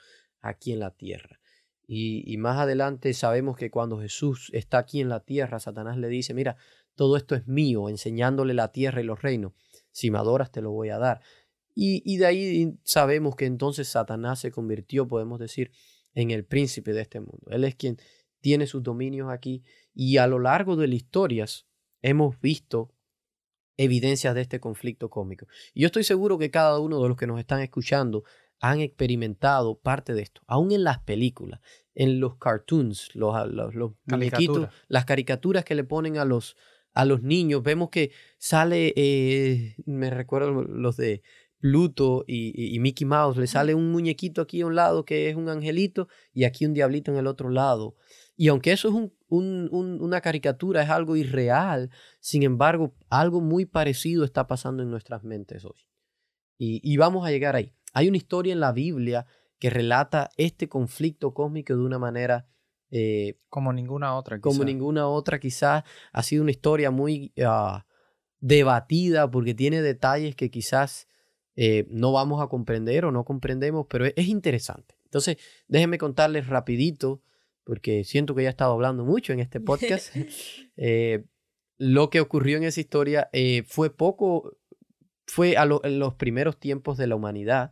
aquí 0.42 0.74
en 0.74 0.80
la 0.80 0.92
tierra. 0.92 1.37
Y, 1.90 2.36
más 2.38 2.60
adelante 2.60 3.14
sabemos 3.14 3.56
que 3.56 3.72
cuando 3.72 4.00
Jesús 4.00 4.50
está 4.54 4.80
aquí 4.80 5.00
en 5.00 5.08
la 5.08 5.22
tierra, 5.22 5.60
Satanás 5.60 5.98
le 5.98 6.10
dice, 6.10 6.34
mira, 6.34 6.58
todo 6.96 7.16
esto 7.16 7.34
es 7.34 7.48
mío, 7.48 7.88
enseñándole 7.88 8.54
la 8.54 8.74
tierra 8.74 9.00
y 9.00 9.06
los 9.06 9.22
reinos. 9.22 9.54
Si 9.92 10.12
me 10.12 10.18
adoras, 10.18 10.52
te 10.52 10.62
lo 10.62 10.72
voy 10.72 10.90
a 10.90 10.98
dar. 10.98 11.22
Y, 11.74 12.02
y 12.06 12.18
de 12.18 12.26
ahí 12.26 12.78
sabemos 12.84 13.36
que 13.36 13.46
entonces 13.46 13.88
Satanás 13.88 14.40
se 14.40 14.52
convirtió, 14.52 15.08
podemos 15.08 15.40
decir, 15.40 15.72
en 16.14 16.32
el 16.32 16.44
príncipe 16.44 16.92
de 16.92 17.02
este 17.02 17.20
mundo. 17.22 17.48
Él 17.52 17.64
es 17.64 17.76
quien 17.76 17.98
tiene 18.42 18.68
sus 18.68 18.84
dominios 18.84 19.30
aquí 19.30 19.64
y 19.94 20.18
a 20.18 20.28
lo 20.28 20.40
largo 20.40 20.76
de 20.76 20.88
las 20.88 20.98
historias 20.98 21.68
hemos 22.02 22.40
visto 22.42 22.92
evidencias 23.78 24.34
de 24.36 24.42
este 24.42 24.60
conflicto 24.60 25.10
cómico. 25.10 25.48
Y 25.74 25.82
yo 25.82 25.86
estoy 25.86 26.04
seguro 26.04 26.38
que 26.38 26.52
cada 26.52 26.80
uno 26.80 27.02
de 27.02 27.08
los 27.08 27.18
que 27.18 27.28
nos 27.28 27.40
están 27.40 27.62
escuchando 27.62 28.24
han 28.60 28.80
experimentado 28.80 29.80
parte 29.80 30.14
de 30.14 30.24
esto, 30.24 30.42
aún 30.48 30.72
en 30.72 30.84
las 30.84 31.00
películas, 31.00 31.60
en 31.94 32.20
los 32.20 32.38
cartoons, 32.38 33.16
los, 33.16 33.34
los, 33.74 33.94
las 34.88 35.06
caricaturas 35.06 35.64
que 35.64 35.76
le 35.76 35.84
ponen 35.84 36.18
a 36.18 36.26
los, 36.26 36.56
a 36.94 37.06
los 37.06 37.22
niños, 37.22 37.64
vemos 37.64 37.90
que 37.90 38.12
sale, 38.38 38.94
eh, 38.96 39.76
me 39.86 40.10
recuerdo 40.10 40.64
los 40.64 40.98
de 40.98 41.22
Pluto 41.60 42.24
y, 42.28 42.78
Mickey 42.80 43.06
Mouse, 43.06 43.38
le 43.38 43.48
sale 43.48 43.74
un 43.74 43.92
muñequito 43.92 44.42
aquí 44.42 44.62
a 44.62 44.68
un 44.68 44.76
lado 44.76 45.06
que 45.06 45.30
es 45.30 45.36
un 45.36 45.50
angelito 45.50 46.08
y 46.32 46.44
aquí 46.44 46.66
un 46.66 46.74
diablito 46.74 47.12
en 47.12 47.18
el 47.18 47.28
otro 47.28 47.50
lado. 47.50 47.96
Y 48.36 48.50
aunque 48.50 48.72
eso 48.72 48.90
es 48.90 49.12
un, 49.28 49.70
una 49.72 50.22
caricatura, 50.22 50.84
es 50.84 50.90
algo 50.90 51.16
irreal, 51.16 51.90
sin 52.20 52.44
embargo, 52.44 52.94
algo 53.10 53.42
muy 53.42 53.66
parecido 53.66 54.24
está 54.24 54.46
pasando 54.46 54.84
en 54.84 54.92
nuestras 54.92 55.24
mentes 55.24 55.66
hoy. 55.66 55.88
y 56.60 56.98
vamos 56.98 57.26
a 57.26 57.32
llegar 57.32 57.56
ahí. 57.56 57.74
Hay 57.98 58.08
una 58.08 58.18
historia 58.18 58.54
en 58.54 58.60
la 58.60 58.74
Biblia 58.74 59.26
que 59.58 59.72
relata 59.72 60.30
este 60.38 60.70
conflicto 60.70 61.34
cósmico 61.34 61.76
de 61.76 61.82
una 61.82 61.98
manera... 61.98 62.46
Eh, 62.92 63.40
como 63.50 63.74
ninguna 63.74 64.16
otra. 64.16 64.40
Como 64.40 64.64
ninguna 64.64 65.08
otra, 65.08 65.40
quizás 65.40 65.84
ha 66.14 66.24
sido 66.24 66.44
una 66.44 66.52
historia 66.52 66.92
muy 66.92 67.34
ah, 67.44 67.88
debatida 68.40 69.32
porque 69.32 69.56
tiene 69.56 69.82
detalles 69.82 70.36
que 70.36 70.52
quizás 70.52 71.08
eh, 71.56 71.88
no 71.90 72.12
vamos 72.12 72.40
a 72.40 72.48
comprender 72.48 73.04
o 73.04 73.12
no 73.12 73.26
comprendemos, 73.26 73.88
pero 73.90 74.06
es, 74.06 74.28
interesante. 74.28 74.94
Entonces, 75.06 75.38
déjenme 75.68 75.98
contarles 75.98 76.46
rapidito, 76.46 77.24
porque 77.64 78.04
siento 78.04 78.36
que 78.36 78.44
ya 78.44 78.50
he 78.50 78.52
estado 78.52 78.74
hablando 78.74 79.06
mucho 79.06 79.34
en 79.34 79.40
este 79.40 79.60
podcast. 79.60 80.16
Eh, 80.78 81.26
lo 81.80 82.12
que 82.12 82.22
ocurrió 82.22 82.58
en 82.58 82.64
esa 82.64 82.80
historia 82.80 83.28
fue 83.66 83.90
poco 83.90 84.56
fue 85.28 85.56
en 85.56 86.00
los 86.00 86.16
primeros 86.16 86.58
tiempos 86.58 86.98
de 86.98 87.08
la 87.08 87.16
humanidad. 87.16 87.72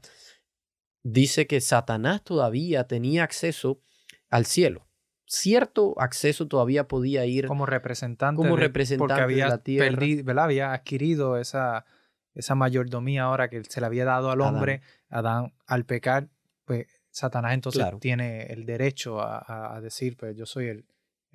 Dice 1.03 1.47
que 1.47 1.61
Satanás 1.61 2.23
todavía 2.23 2.85
tenía 2.85 3.23
acceso 3.23 3.79
al 4.29 4.45
cielo. 4.45 4.87
Cierto 5.25 5.99
acceso 5.99 6.47
todavía 6.47 6.87
podía 6.87 7.25
ir 7.25 7.47
como 7.47 7.65
representante, 7.65 8.37
como 8.37 8.55
representante 8.55 9.13
porque 9.13 9.23
había 9.23 9.45
de 9.45 9.49
la 9.49 9.63
tierra. 9.63 10.43
Había 10.43 10.73
adquirido 10.73 11.37
esa, 11.37 11.85
esa 12.35 12.53
mayordomía 12.53 13.23
ahora 13.23 13.49
que 13.49 13.63
se 13.63 13.79
le 13.79 13.87
había 13.87 14.05
dado 14.05 14.29
al 14.29 14.41
hombre, 14.41 14.81
Adán, 15.09 15.53
al 15.65 15.85
pecar, 15.85 16.29
pues 16.65 16.85
Satanás 17.09 17.53
entonces 17.53 17.85
tiene 18.01 18.43
el 18.47 18.65
derecho 18.65 19.19
a, 19.21 19.79
decir, 19.81 20.17
pues 20.17 20.35
yo 20.35 20.45
soy 20.45 20.67
el, 20.67 20.85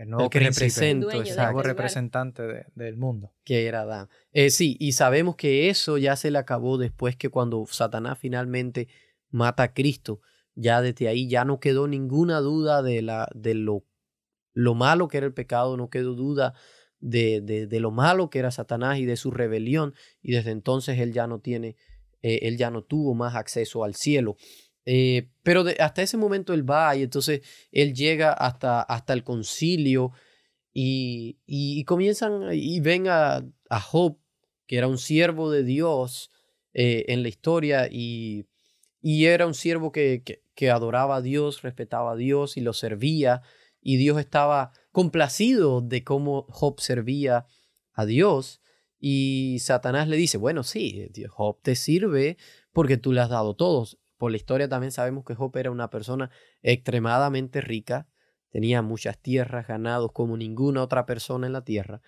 el 0.02 0.08
nuevo 0.10 0.30
que 0.30 0.38
el 0.38 1.36
nuevo 1.36 1.62
representante 1.62 2.42
de- 2.42 2.64
del 2.74 2.96
mundo. 2.96 3.32
que 3.44 3.66
era 3.66 3.82
Adán. 3.82 4.08
Eh, 4.32 4.50
sí, 4.50 4.76
y 4.80 4.92
sabemos 4.92 5.36
que 5.36 5.68
eso 5.68 5.98
ya 5.98 6.16
se 6.16 6.30
le 6.30 6.38
acabó 6.38 6.78
después 6.78 7.16
que 7.16 7.28
cuando 7.28 7.64
Satanás 7.66 8.18
finalmente 8.18 8.88
mata 9.30 9.62
a 9.64 9.74
Cristo, 9.74 10.20
ya 10.54 10.80
desde 10.80 11.08
ahí 11.08 11.28
ya 11.28 11.44
no 11.44 11.60
quedó 11.60 11.86
ninguna 11.86 12.40
duda 12.40 12.82
de, 12.82 13.02
la, 13.02 13.28
de 13.34 13.54
lo, 13.54 13.84
lo 14.54 14.74
malo 14.74 15.08
que 15.08 15.18
era 15.18 15.26
el 15.26 15.34
pecado, 15.34 15.76
no 15.76 15.90
quedó 15.90 16.14
duda 16.14 16.54
de, 16.98 17.40
de, 17.40 17.66
de 17.66 17.80
lo 17.80 17.90
malo 17.90 18.30
que 18.30 18.38
era 18.38 18.50
Satanás 18.50 18.98
y 18.98 19.04
de 19.04 19.16
su 19.16 19.30
rebelión, 19.30 19.94
y 20.22 20.32
desde 20.32 20.50
entonces 20.50 20.98
él 20.98 21.12
ya 21.12 21.26
no 21.26 21.40
tiene, 21.40 21.76
eh, 22.22 22.40
él 22.42 22.56
ya 22.56 22.70
no 22.70 22.82
tuvo 22.82 23.14
más 23.14 23.34
acceso 23.36 23.84
al 23.84 23.94
cielo. 23.94 24.36
Eh, 24.92 25.28
pero 25.44 25.64
hasta 25.78 26.02
ese 26.02 26.16
momento 26.16 26.52
él 26.52 26.68
va 26.68 26.96
y 26.96 27.04
entonces 27.04 27.42
él 27.70 27.94
llega 27.94 28.32
hasta, 28.32 28.82
hasta 28.82 29.12
el 29.12 29.22
concilio 29.22 30.10
y, 30.72 31.84
comienzan 31.84 32.48
y 32.52 32.80
ven 32.80 33.06
a, 33.06 33.36
a 33.68 33.80
Job, 33.80 34.18
que 34.66 34.78
era 34.78 34.88
un 34.88 34.98
siervo 34.98 35.48
de 35.52 35.62
Dios 35.62 36.32
eh, 36.72 37.04
en 37.06 37.22
la 37.22 37.28
historia 37.28 37.86
y, 37.88 38.48
era 39.00 39.46
un 39.46 39.54
siervo 39.54 39.92
que, 39.92 40.24
que, 40.56 40.70
adoraba 40.70 41.16
a 41.16 41.22
Dios, 41.22 41.62
respetaba 41.62 42.12
a 42.12 42.16
Dios 42.16 42.56
y 42.56 42.60
lo 42.60 42.72
servía 42.72 43.42
y 43.80 43.96
Dios 43.96 44.18
estaba 44.18 44.72
complacido 44.90 45.82
de 45.82 46.02
cómo 46.02 46.46
Job 46.48 46.80
servía 46.80 47.46
a 47.92 48.06
Dios 48.06 48.60
y 48.98 49.58
Satanás 49.60 50.08
le 50.08 50.16
dice, 50.16 50.36
bueno, 50.36 50.64
sí, 50.64 51.12
Job 51.28 51.60
te 51.62 51.76
sirve 51.76 52.38
porque 52.72 52.96
tú 52.96 53.12
le 53.12 53.20
has 53.20 53.30
dado 53.30 53.54
todos. 53.54 53.99
Por 54.20 54.32
la 54.32 54.36
historia 54.36 54.68
también 54.68 54.92
sabemos 54.92 55.24
que 55.24 55.34
Job 55.34 55.56
era 55.56 55.70
una 55.70 55.88
persona 55.88 56.30
extremadamente 56.60 57.62
rica, 57.62 58.06
tenía 58.50 58.82
muchas 58.82 59.18
tierras, 59.18 59.66
ganados 59.66 60.12
como 60.12 60.36
ninguna 60.36 60.82
otra 60.82 61.06
persona 61.06 61.46
en 61.46 61.54
la 61.54 61.64
tierra. 61.64 62.02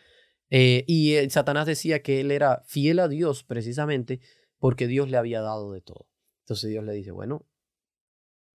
Eh, 0.50 0.84
y 0.86 1.14
eh, 1.14 1.30
Satanás 1.30 1.64
decía 1.64 2.02
que 2.02 2.20
él 2.20 2.30
era 2.30 2.64
fiel 2.66 2.98
a 2.98 3.08
Dios 3.08 3.44
precisamente 3.44 4.20
porque 4.58 4.88
Dios 4.88 5.08
le 5.08 5.16
había 5.16 5.40
dado 5.40 5.72
de 5.72 5.80
todo. 5.80 6.06
Entonces 6.42 6.68
Dios 6.68 6.84
le 6.84 6.92
dice, 6.92 7.12
bueno, 7.12 7.46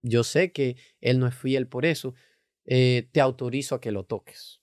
yo 0.02 0.22
sé 0.22 0.52
que 0.52 0.76
él 1.00 1.18
no 1.18 1.26
es 1.26 1.34
fiel 1.34 1.66
por 1.66 1.84
eso, 1.84 2.14
eh, 2.64 3.08
te 3.10 3.20
autorizo 3.20 3.74
a 3.74 3.80
que 3.80 3.90
lo 3.90 4.04
toques. 4.04 4.62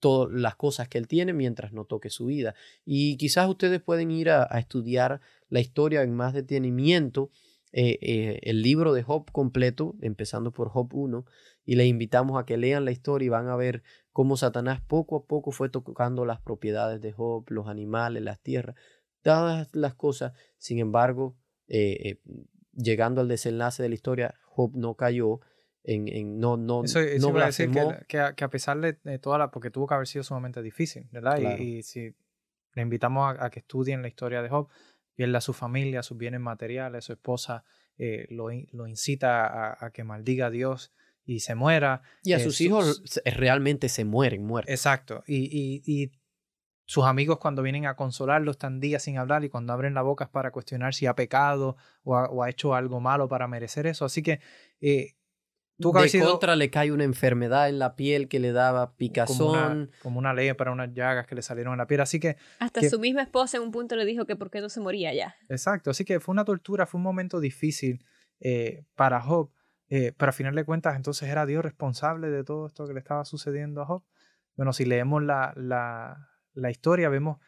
Todas 0.00 0.32
las 0.32 0.56
cosas 0.56 0.88
que 0.88 0.96
él 0.96 1.06
tiene 1.06 1.34
mientras 1.34 1.74
no 1.74 1.84
toque 1.84 2.08
su 2.08 2.24
vida. 2.24 2.54
Y 2.86 3.18
quizás 3.18 3.46
ustedes 3.46 3.82
pueden 3.82 4.10
ir 4.10 4.30
a, 4.30 4.48
a 4.50 4.58
estudiar 4.58 5.20
la 5.50 5.60
historia 5.60 6.00
en 6.00 6.14
más 6.14 6.32
detenimiento, 6.32 7.30
eh, 7.72 7.98
eh, 8.02 8.38
el 8.42 8.62
libro 8.62 8.92
de 8.92 9.02
Job 9.02 9.30
completo, 9.32 9.94
empezando 10.00 10.52
por 10.52 10.68
Job 10.68 10.92
1, 10.94 11.24
y 11.64 11.76
les 11.76 11.86
invitamos 11.86 12.40
a 12.40 12.44
que 12.44 12.56
lean 12.56 12.84
la 12.84 12.90
historia 12.92 13.26
y 13.26 13.30
van 13.30 13.48
a 13.48 13.56
ver 13.56 13.82
cómo 14.12 14.36
Satanás 14.36 14.80
poco 14.86 15.16
a 15.16 15.24
poco 15.26 15.52
fue 15.52 15.68
tocando 15.70 16.24
las 16.24 16.40
propiedades 16.40 17.00
de 17.00 17.12
Job, 17.12 17.44
los 17.48 17.68
animales, 17.68 18.22
las 18.22 18.40
tierras, 18.40 18.76
todas 19.22 19.74
las 19.74 19.94
cosas. 19.94 20.32
Sin 20.58 20.78
embargo, 20.78 21.36
eh, 21.68 22.20
llegando 22.72 23.20
al 23.20 23.28
desenlace 23.28 23.82
de 23.82 23.88
la 23.88 23.94
historia, 23.94 24.34
Job 24.44 24.72
no 24.76 24.94
cayó, 24.96 25.40
en, 25.84 26.08
en- 26.08 26.38
no, 26.38 26.56
no, 26.56 26.84
Eso, 26.84 27.00
eso 27.00 27.26
no 27.26 27.34
iba 27.34 27.42
a 27.44 27.46
decir 27.46 27.70
que, 28.06 28.18
a, 28.20 28.34
que 28.34 28.44
a 28.44 28.50
pesar 28.50 28.78
de, 28.80 29.18
toda 29.18 29.38
la, 29.38 29.50
porque 29.50 29.70
tuvo 29.70 29.86
que 29.86 29.94
haber 29.94 30.06
sido 30.06 30.22
sumamente 30.24 30.62
difícil, 30.62 31.08
¿verdad? 31.10 31.38
Y- 31.38 31.40
Claro. 31.40 31.62
Y, 31.62 31.82
si 31.82 32.14
le 32.74 32.82
invitamos 32.82 33.36
a, 33.36 33.44
a 33.46 33.50
que 33.50 33.60
estudien 33.60 34.02
la 34.02 34.08
historia 34.08 34.42
de 34.42 34.48
Job, 34.48 34.68
pierde 35.14 35.36
a 35.36 35.40
su 35.40 35.52
familia, 35.52 36.02
sus 36.02 36.16
bienes 36.18 36.40
materiales, 36.40 37.04
su 37.04 37.12
esposa 37.12 37.64
eh, 37.98 38.26
lo, 38.30 38.48
lo 38.72 38.86
incita 38.86 39.46
a, 39.46 39.76
a 39.86 39.90
que 39.90 40.04
maldiga 40.04 40.46
a 40.46 40.50
Dios 40.50 40.92
y 41.24 41.40
se 41.40 41.54
muera. 41.54 42.02
Y 42.24 42.32
a 42.32 42.38
eh, 42.38 42.40
sus 42.40 42.60
hijos 42.60 43.02
se- 43.04 43.20
realmente 43.30 43.88
se 43.88 44.04
mueren, 44.04 44.44
muertos. 44.44 44.72
Exacto. 44.72 45.22
Y, 45.26 45.44
y, 45.44 45.82
y 45.86 46.10
sus 46.84 47.04
amigos 47.04 47.38
cuando 47.38 47.62
vienen 47.62 47.86
a 47.86 47.94
consolarlo 47.94 48.50
están 48.50 48.80
días 48.80 49.02
sin 49.04 49.16
hablar 49.18 49.44
y 49.44 49.48
cuando 49.48 49.72
abren 49.72 49.94
la 49.94 50.02
boca 50.02 50.24
es 50.24 50.30
para 50.30 50.50
cuestionar 50.50 50.94
si 50.94 51.06
ha 51.06 51.14
pecado 51.14 51.76
o 52.02 52.16
ha, 52.16 52.28
o 52.28 52.42
ha 52.42 52.50
hecho 52.50 52.74
algo 52.74 53.00
malo 53.00 53.28
para 53.28 53.46
merecer 53.46 53.86
eso. 53.86 54.04
Así 54.04 54.22
que 54.22 54.40
eh, 54.80 55.14
haber 55.90 56.02
de 56.02 56.08
sido 56.18 56.30
contra 56.30 56.56
le 56.56 56.70
cae 56.70 56.92
una 56.92 57.04
enfermedad 57.04 57.68
en 57.68 57.78
la 57.78 57.96
piel 57.96 58.28
que 58.28 58.38
le 58.40 58.52
daba 58.52 58.86
como 58.86 58.96
picazón. 58.96 59.50
una, 59.50 59.88
como 60.02 60.18
una 60.18 60.32
ley 60.34 60.52
para 60.54 60.72
unas 60.72 60.92
llagas 60.92 61.26
que 61.26 61.34
le 61.34 61.42
salieron 61.42 61.72
en 61.74 61.78
la 61.78 61.86
piel. 61.86 62.00
Así 62.00 62.20
que, 62.20 62.36
Hasta 62.58 62.80
que- 62.80 62.90
su 62.90 62.98
misma 62.98 63.22
esposa 63.22 63.56
en 63.58 63.62
un 63.64 63.72
punto 63.72 63.96
le 63.96 64.04
dijo 64.04 64.24
que 64.26 64.36
por 64.36 64.50
qué 64.50 64.60
no 64.60 64.68
se 64.68 64.80
moría 64.80 65.12
ya. 65.14 65.34
exacto. 65.48 65.90
Así 65.90 66.04
que 66.04 66.20
fue 66.20 66.32
una 66.32 66.44
tortura, 66.44 66.86
fue 66.86 66.98
un 66.98 67.02
momento 67.04 67.40
difícil 67.40 68.04
eh, 68.40 68.84
para 68.94 69.20
Job. 69.20 69.50
eh, 69.88 70.12
pero 70.16 70.30
a 70.30 70.32
final 70.32 70.54
de 70.54 70.64
cuentas, 70.64 70.96
entonces 70.96 71.28
era 71.28 71.44
Dios 71.46 71.62
responsable 71.62 72.30
de 72.30 72.44
todo 72.44 72.66
esto 72.66 72.86
que 72.86 72.94
le 72.94 72.98
estaba 73.00 73.24
sucediendo 73.24 73.82
a 73.82 73.86
Job. 73.86 74.02
Bueno, 74.56 74.72
si 74.72 74.84
leemos 74.86 75.22
la, 75.22 75.52
la, 75.56 76.28
la 76.54 76.70
historia, 76.70 77.08
vemos 77.08 77.38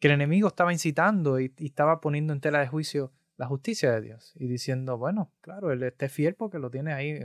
que 0.00 0.08
el 0.08 0.14
enemigo 0.14 0.48
estaba 0.48 0.72
incitando 0.72 1.38
y, 1.38 1.54
y 1.58 1.66
estaba 1.66 2.00
poniendo 2.00 2.32
en 2.32 2.40
tela 2.40 2.58
de 2.60 2.66
juicio 2.66 3.12
la 3.36 3.46
justicia 3.46 3.92
de 3.92 4.00
Dios 4.00 4.32
y 4.34 4.46
diciendo, 4.48 4.98
bueno, 4.98 5.32
claro, 5.40 5.70
él 5.72 5.82
esté 5.84 6.08
fiel 6.08 6.34
porque 6.34 6.58
lo 6.58 6.70
tiene 6.70 6.92
ahí 6.92 7.20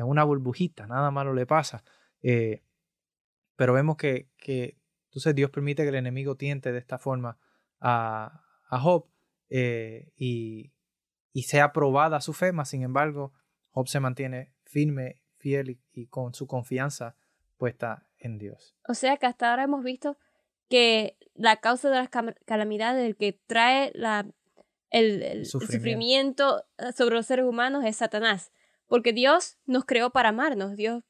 en, 0.00 0.06
una 0.06 0.24
burbujita, 0.24 0.86
nada 0.86 1.10
malo 1.10 1.32
le 1.34 1.46
pasa. 1.46 1.84
Eh, 2.22 2.62
pero 3.56 3.72
vemos 3.72 3.96
que, 3.96 4.28
que 4.36 4.78
entonces 5.06 5.34
Dios 5.34 5.50
permite 5.50 5.82
que 5.82 5.88
el 5.90 5.94
enemigo 5.94 6.36
tiente 6.36 6.72
de 6.72 6.78
esta 6.78 6.98
forma 6.98 7.38
a, 7.80 8.44
a 8.68 8.80
Job 8.80 9.06
eh, 9.48 10.12
y, 10.16 10.72
y 11.32 11.42
sea 11.44 11.72
probada 11.72 12.20
su 12.20 12.32
fe, 12.32 12.52
mas 12.52 12.68
sin 12.70 12.82
embargo, 12.82 13.32
Job 13.70 13.88
se 13.88 14.00
mantiene 14.00 14.52
firme, 14.64 15.22
fiel 15.38 15.70
y, 15.70 15.80
y 15.92 16.06
con 16.06 16.34
su 16.34 16.46
confianza 16.46 17.16
puesta 17.56 18.06
en 18.18 18.38
Dios. 18.38 18.76
O 18.88 18.94
sea 18.94 19.16
que 19.16 19.26
hasta 19.26 19.50
ahora 19.50 19.64
hemos 19.64 19.82
visto 19.84 20.16
que 20.68 21.16
la 21.34 21.56
causa 21.60 21.90
de 21.90 21.96
las 21.96 22.08
calamidades, 22.46 23.04
el 23.04 23.16
que 23.16 23.32
trae 23.46 23.90
la, 23.94 24.26
el, 24.90 25.22
el- 25.22 25.22
el 25.22 25.46
Sufrimiento. 25.46 25.76
sufrimiento 25.78 26.64
eh, 26.78 26.92
sobre 26.92 27.16
los 27.16 27.26
seres 27.26 27.44
humanos 27.44 27.84
es 27.84 27.96
Satanás. 27.96 28.52
Porque 28.90 29.12
Dios 29.12 29.56
nos 29.66 29.84
creó 29.84 30.10
para 30.10 30.30
amarnos. 30.30 30.74
Dios, 30.74 31.04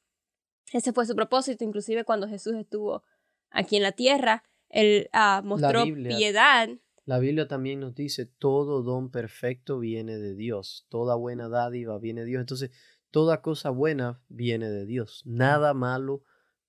ese 0.71 0.93
fue 0.93 1.07
su 1.07 1.16
propósito. 1.16 1.64
Inclusive 1.64 2.05
cuando 2.05 2.29
Jesús 2.29 2.53
estuvo 2.57 3.03
aquí 3.49 3.77
en 3.77 3.83
la 3.83 3.93
tierra, 3.93 4.45
Él 4.69 5.09
ah, 5.14 5.40
mostró 5.43 5.87
Biblia. 5.87 6.14
piedad. 6.14 6.69
La 7.07 7.19
Biblia 7.19 7.49
también 7.49 7.81
nos 7.81 7.95
dice, 7.95 8.27
todo 8.27 8.83
don 8.83 9.11
perfecto 9.11 9.79
viene 9.79 10.19
de 10.19 10.35
Dios, 10.35 10.87
toda 10.90 11.16
buena 11.16 11.49
dádiva 11.49 11.99
viene 11.99 12.21
de 12.21 12.27
Dios. 12.27 12.40
Entonces, 12.40 12.71
toda 13.11 13.40
cosa 13.40 13.71
buena 13.71 14.23
viene 14.29 14.69
de 14.69 14.85
Dios. 14.85 15.23
Nada 15.25 15.73
malo 15.73 16.23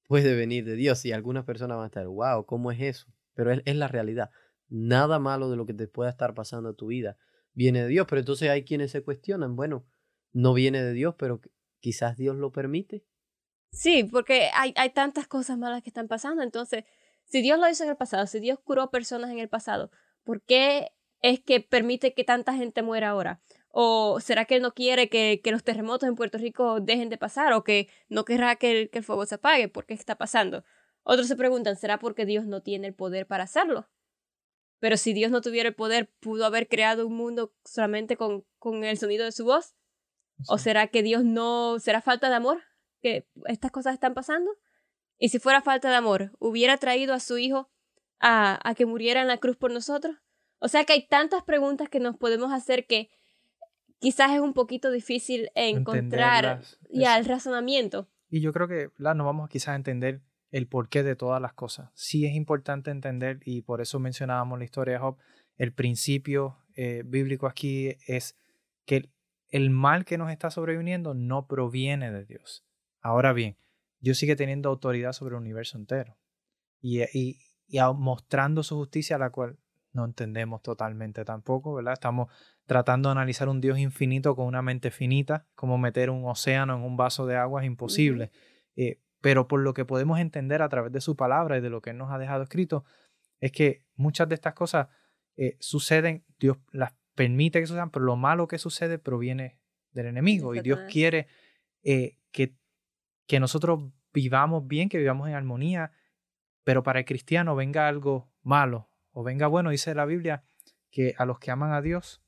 puede 0.07 0.33
venir 0.33 0.63
de 0.63 0.77
Dios. 0.77 1.03
Y 1.03 1.11
algunas 1.11 1.43
personas 1.43 1.75
van 1.75 1.83
a 1.83 1.87
estar, 1.87 2.07
wow, 2.07 2.45
¿cómo 2.45 2.71
es 2.71 2.79
eso? 2.79 3.07
Pero 3.33 3.51
es, 3.51 3.61
es 3.65 3.75
la 3.75 3.89
realidad. 3.89 4.29
Nada 4.69 5.19
malo 5.19 5.49
de 5.49 5.57
lo 5.57 5.65
que 5.65 5.73
te 5.73 5.89
pueda 5.89 6.09
estar 6.09 6.33
pasando 6.33 6.69
a 6.69 6.73
tu 6.73 6.87
vida 6.87 7.17
viene 7.51 7.81
de 7.81 7.89
Dios. 7.89 8.07
Pero 8.09 8.21
entonces 8.21 8.49
hay 8.49 8.63
quienes 8.63 8.91
se 8.91 9.03
cuestionan, 9.03 9.57
bueno, 9.57 9.85
no 10.33 10.53
viene 10.53 10.81
de 10.81 10.93
Dios, 10.93 11.15
pero 11.17 11.41
quizás 11.79 12.17
Dios 12.17 12.35
lo 12.35 12.51
permite. 12.51 13.05
Sí, 13.71 14.03
porque 14.03 14.49
hay, 14.53 14.73
hay 14.75 14.89
tantas 14.89 15.27
cosas 15.27 15.57
malas 15.57 15.81
que 15.81 15.89
están 15.89 16.07
pasando. 16.07 16.43
Entonces, 16.43 16.83
si 17.25 17.41
Dios 17.41 17.59
lo 17.59 17.69
hizo 17.69 17.83
en 17.83 17.89
el 17.89 17.97
pasado, 17.97 18.27
si 18.27 18.39
Dios 18.39 18.59
curó 18.59 18.89
personas 18.91 19.31
en 19.31 19.39
el 19.39 19.49
pasado, 19.49 19.91
¿por 20.23 20.41
qué 20.41 20.91
es 21.21 21.39
que 21.39 21.61
permite 21.61 22.13
que 22.13 22.23
tanta 22.23 22.53
gente 22.53 22.81
muera 22.81 23.09
ahora? 23.09 23.41
¿O 23.69 24.19
será 24.19 24.45
que 24.45 24.55
Él 24.55 24.61
no 24.61 24.73
quiere 24.73 25.09
que, 25.09 25.39
que 25.41 25.51
los 25.51 25.63
terremotos 25.63 26.09
en 26.09 26.15
Puerto 26.15 26.37
Rico 26.37 26.81
dejen 26.81 27.09
de 27.09 27.17
pasar? 27.17 27.53
¿O 27.53 27.63
que 27.63 27.87
no 28.09 28.25
querrá 28.25 28.57
que 28.57 28.81
el, 28.81 28.89
que 28.89 28.99
el 28.99 29.05
fuego 29.05 29.25
se 29.25 29.35
apague? 29.35 29.69
¿Por 29.69 29.85
qué 29.85 29.93
está 29.93 30.17
pasando? 30.17 30.65
Otros 31.03 31.27
se 31.27 31.37
preguntan, 31.37 31.77
¿será 31.77 31.99
porque 31.99 32.25
Dios 32.25 32.45
no 32.45 32.61
tiene 32.61 32.87
el 32.87 32.93
poder 32.93 33.27
para 33.27 33.45
hacerlo? 33.45 33.89
Pero 34.79 34.97
si 34.97 35.13
Dios 35.13 35.31
no 35.31 35.41
tuviera 35.41 35.69
el 35.69 35.75
poder, 35.75 36.11
¿pudo 36.19 36.45
haber 36.45 36.67
creado 36.67 37.07
un 37.07 37.15
mundo 37.15 37.53
solamente 37.63 38.17
con, 38.17 38.45
con 38.57 38.83
el 38.83 38.97
sonido 38.97 39.23
de 39.23 39.31
su 39.31 39.45
voz? 39.45 39.75
¿O 40.47 40.57
será 40.57 40.87
que 40.87 41.03
Dios 41.03 41.23
no, 41.23 41.79
será 41.79 42.01
falta 42.01 42.29
de 42.29 42.35
amor 42.35 42.61
que 43.01 43.27
estas 43.45 43.71
cosas 43.71 43.93
están 43.93 44.13
pasando? 44.13 44.51
Y 45.17 45.29
si 45.29 45.39
fuera 45.39 45.61
falta 45.61 45.89
de 45.89 45.95
amor, 45.95 46.31
¿hubiera 46.39 46.77
traído 46.77 47.13
a 47.13 47.19
su 47.19 47.37
hijo 47.37 47.69
a, 48.19 48.59
a 48.67 48.75
que 48.75 48.85
muriera 48.85 49.21
en 49.21 49.27
la 49.27 49.37
cruz 49.37 49.57
por 49.57 49.71
nosotros? 49.71 50.15
O 50.59 50.67
sea 50.67 50.83
que 50.85 50.93
hay 50.93 51.07
tantas 51.07 51.43
preguntas 51.43 51.89
que 51.89 51.99
nos 51.99 52.17
podemos 52.17 52.51
hacer 52.51 52.85
que 52.87 53.09
quizás 53.99 54.31
es 54.31 54.39
un 54.39 54.53
poquito 54.53 54.91
difícil 54.91 55.49
encontrar 55.55 56.61
Es- 56.61 56.77
el 56.91 57.25
razonamiento. 57.25 58.09
Y 58.29 58.41
yo 58.41 58.53
creo 58.53 58.67
que 58.67 58.89
¿verdad? 58.97 59.15
no 59.15 59.25
vamos 59.25 59.49
quizás 59.49 59.69
a 59.69 59.75
entender 59.75 60.21
el 60.51 60.67
porqué 60.67 61.03
de 61.03 61.15
todas 61.15 61.41
las 61.41 61.53
cosas. 61.53 61.89
Sí 61.93 62.25
es 62.25 62.33
importante 62.35 62.91
entender, 62.91 63.39
y 63.45 63.61
por 63.61 63.81
eso 63.81 63.99
mencionábamos 63.99 64.57
la 64.59 64.65
historia 64.65 64.93
de 64.95 64.99
Job, 64.99 65.17
el 65.57 65.73
principio 65.73 66.57
eh, 66.75 67.03
bíblico 67.05 67.47
aquí 67.47 67.95
es 68.07 68.37
que 68.85 69.09
el, 69.51 69.69
mal 69.69 70.05
que 70.05 70.17
nos 70.17 70.31
está 70.31 70.49
sobreviniendo 70.49 71.13
no 71.13 71.47
proviene 71.47 72.11
de 72.11 72.25
Dios. 72.25 72.65
Ahora 73.01 73.33
bien, 73.33 73.57
Dios 73.99 74.17
sigue 74.17 74.35
teniendo 74.35 74.69
autoridad 74.69 75.13
sobre 75.13 75.35
el 75.35 75.41
universo 75.41 75.77
entero 75.77 76.17
y, 76.81 77.01
y, 77.17 77.39
y 77.67 77.77
a- 77.77 77.91
mostrando 77.91 78.63
su 78.63 78.75
justicia, 78.75 79.17
la 79.17 79.29
cual 79.29 79.57
no 79.93 80.05
entendemos 80.05 80.61
totalmente 80.61 81.25
tampoco, 81.25 81.73
¿verdad? 81.73 81.93
Estamos 81.93 82.31
tratando 82.65 83.09
de 83.09 83.11
analizar 83.11 83.49
un 83.49 83.59
Dios 83.59 83.77
infinito 83.77 84.35
con 84.35 84.45
una 84.45 84.61
mente 84.61 84.89
finita, 84.89 85.45
como 85.55 85.77
meter 85.77 86.09
un 86.09 86.25
océano 86.25 86.75
en 86.75 86.83
un 86.83 86.95
vaso 86.95 87.25
de 87.25 87.35
agua 87.35 87.61
es 87.61 87.67
imposible. 87.67 88.31
Eh, 88.75 89.01
pero 89.19 89.47
por 89.47 89.59
lo 89.59 89.73
que 89.73 89.85
podemos 89.85 90.19
entender 90.19 90.61
a 90.61 90.69
través 90.69 90.91
de 90.91 91.01
su 91.01 91.15
palabra 91.15 91.57
y 91.57 91.61
de 91.61 91.69
lo 91.69 91.81
que 91.81 91.91
Él 91.91 91.97
nos 91.97 92.11
ha 92.11 92.17
dejado 92.17 92.43
escrito, 92.43 92.85
es 93.41 93.51
que 93.51 93.85
muchas 93.95 94.29
de 94.29 94.35
estas 94.35 94.53
cosas 94.53 94.87
eh, 95.35 95.57
suceden, 95.59 96.23
Dios 96.39 96.57
las 96.71 96.93
permite 97.21 97.59
que 97.59 97.67
sucedan, 97.67 97.91
pero 97.91 98.05
lo 98.05 98.15
malo 98.15 98.47
que 98.47 98.57
sucede 98.57 98.97
proviene 98.97 99.55
del 99.91 100.07
enemigo 100.07 100.55
y 100.55 100.61
Dios 100.61 100.79
quiere 100.89 101.27
eh, 101.83 102.17
que, 102.31 102.55
que 103.27 103.39
nosotros 103.39 103.91
vivamos 104.11 104.65
bien, 104.65 104.89
que 104.89 104.97
vivamos 104.97 105.27
en 105.27 105.35
armonía, 105.35 105.91
pero 106.63 106.81
para 106.81 106.97
el 106.97 107.05
cristiano 107.05 107.55
venga 107.55 107.87
algo 107.87 108.31
malo 108.41 108.89
o 109.11 109.21
venga 109.21 109.45
bueno, 109.45 109.69
dice 109.69 109.93
la 109.93 110.05
Biblia, 110.05 110.43
que 110.89 111.13
a 111.15 111.25
los 111.25 111.37
que 111.37 111.51
aman 111.51 111.73
a 111.73 111.81
Dios, 111.83 112.23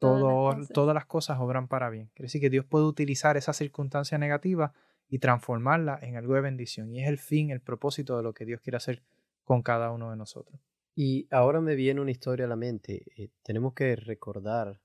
todo, 0.00 0.56
todas, 0.74 0.94
las 0.94 1.06
cosas 1.06 1.38
obran 1.38 1.68
para 1.68 1.88
bien. 1.88 2.10
Quiere 2.14 2.26
decir 2.26 2.40
que 2.40 2.50
Dios 2.50 2.64
puede 2.64 2.86
utilizar 2.86 3.36
esa 3.36 3.52
circunstancia 3.52 4.18
negativa 4.18 4.72
y 5.08 5.20
transformarla 5.20 6.00
en 6.02 6.16
algo 6.16 6.34
de 6.34 6.40
bendición. 6.40 6.90
Y 6.90 7.00
es 7.00 7.08
el 7.08 7.18
fin, 7.18 7.50
el 7.50 7.60
propósito 7.60 8.16
de 8.16 8.24
lo 8.24 8.34
que 8.34 8.44
Dios 8.44 8.60
quiere 8.60 8.78
hacer 8.78 9.04
con 9.44 9.62
cada 9.62 9.92
uno 9.92 10.10
de 10.10 10.16
nosotros. 10.16 10.60
Y 10.94 11.26
ahora 11.30 11.60
me 11.60 11.74
viene 11.74 12.00
una 12.00 12.10
historia 12.10 12.46
a 12.46 12.48
la 12.48 12.56
mente. 12.56 13.04
Eh, 13.16 13.30
tenemos 13.42 13.74
que 13.74 13.96
recordar 13.96 14.80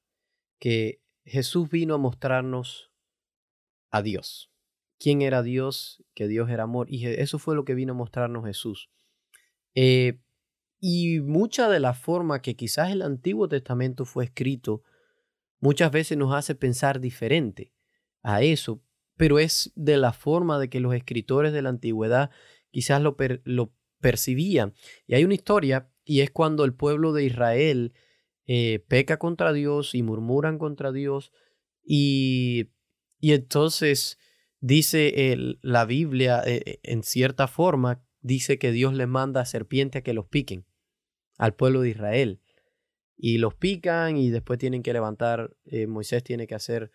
que 0.59 1.01
Jesús 1.25 1.69
vino 1.69 1.95
a 1.95 1.97
mostrarnos 1.97 2.91
a 3.91 4.01
Dios. 4.01 4.51
¿Quién 4.99 5.21
era 5.21 5.43
Dios? 5.43 6.03
Que 6.13 6.27
Dios 6.27 6.49
era 6.49 6.63
amor. 6.63 6.87
Y 6.89 7.05
eso 7.05 7.39
fue 7.39 7.55
lo 7.55 7.65
que 7.65 7.75
vino 7.75 7.93
a 7.93 7.95
mostrarnos 7.95 8.45
Jesús. 8.45 8.89
Eh, 9.75 10.19
y 10.79 11.19
mucha 11.19 11.69
de 11.69 11.79
la 11.79 11.93
forma 11.93 12.41
que 12.41 12.55
quizás 12.55 12.91
el 12.91 13.01
Antiguo 13.01 13.47
Testamento 13.47 14.05
fue 14.05 14.25
escrito, 14.25 14.83
muchas 15.59 15.91
veces 15.91 16.17
nos 16.17 16.33
hace 16.33 16.55
pensar 16.55 16.99
diferente 16.99 17.73
a 18.21 18.41
eso, 18.41 18.83
pero 19.15 19.39
es 19.39 19.71
de 19.75 19.97
la 19.97 20.13
forma 20.13 20.59
de 20.59 20.69
que 20.69 20.79
los 20.79 20.93
escritores 20.93 21.53
de 21.53 21.61
la 21.61 21.69
antigüedad 21.69 22.29
quizás 22.71 23.01
lo, 23.01 23.15
lo 23.43 23.73
percibían. 23.99 24.73
Y 25.07 25.15
hay 25.15 25.25
una 25.25 25.33
historia, 25.33 25.89
y 26.07 26.21
es 26.21 26.31
cuando 26.31 26.63
el 26.65 26.73
pueblo 26.73 27.13
de 27.13 27.25
Israel 27.25 27.93
eh, 28.45 28.83
peca 28.87 29.17
contra 29.17 29.53
Dios 29.53 29.93
y 29.93 30.01
murmuran 30.01 30.57
contra 30.57 30.91
Dios, 30.91 31.31
y, 31.83 32.71
y 33.19 33.33
entonces 33.33 34.17
dice 34.59 35.35
la 35.61 35.85
Biblia, 35.85 36.41
eh, 36.45 36.79
en 36.83 37.03
cierta 37.03 37.47
forma, 37.47 38.03
dice 38.21 38.57
que 38.57 38.71
Dios 38.71 38.93
le 38.93 39.07
manda 39.07 39.41
a 39.41 39.45
serpiente 39.45 39.99
a 39.99 40.01
que 40.01 40.13
los 40.13 40.27
piquen 40.27 40.65
al 41.37 41.55
pueblo 41.55 41.81
de 41.81 41.89
Israel. 41.89 42.41
Y 43.15 43.39
los 43.39 43.55
pican 43.55 44.17
y 44.17 44.29
después 44.29 44.59
tienen 44.59 44.83
que 44.83 44.93
levantar, 44.93 45.55
eh, 45.65 45.87
Moisés 45.87 46.23
tiene 46.23 46.45
que 46.45 46.55
hacer 46.55 46.91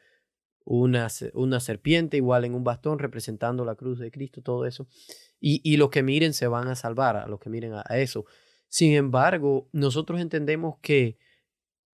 una, 0.65 1.09
una, 1.35 1.59
serpiente 1.59 2.17
igual 2.17 2.45
en 2.45 2.55
un 2.55 2.63
bastón 2.63 3.01
representando 3.01 3.65
la 3.65 3.75
cruz 3.75 3.99
de 3.99 4.13
Cristo, 4.13 4.41
todo 4.43 4.65
eso. 4.65 4.87
Y, 5.41 5.61
y 5.65 5.77
los 5.77 5.91
que 5.91 6.05
miren 6.05 6.35
se 6.35 6.47
van 6.47 6.69
a 6.69 6.77
salvar, 6.77 7.17
a 7.17 7.27
los 7.27 7.41
que 7.41 7.51
miren 7.51 7.73
a, 7.75 7.83
eso. 7.99 8.25
Sin 8.73 8.95
embargo, 8.95 9.69
nosotros 9.73 10.19
entendemos 10.19 10.77
que 10.81 11.19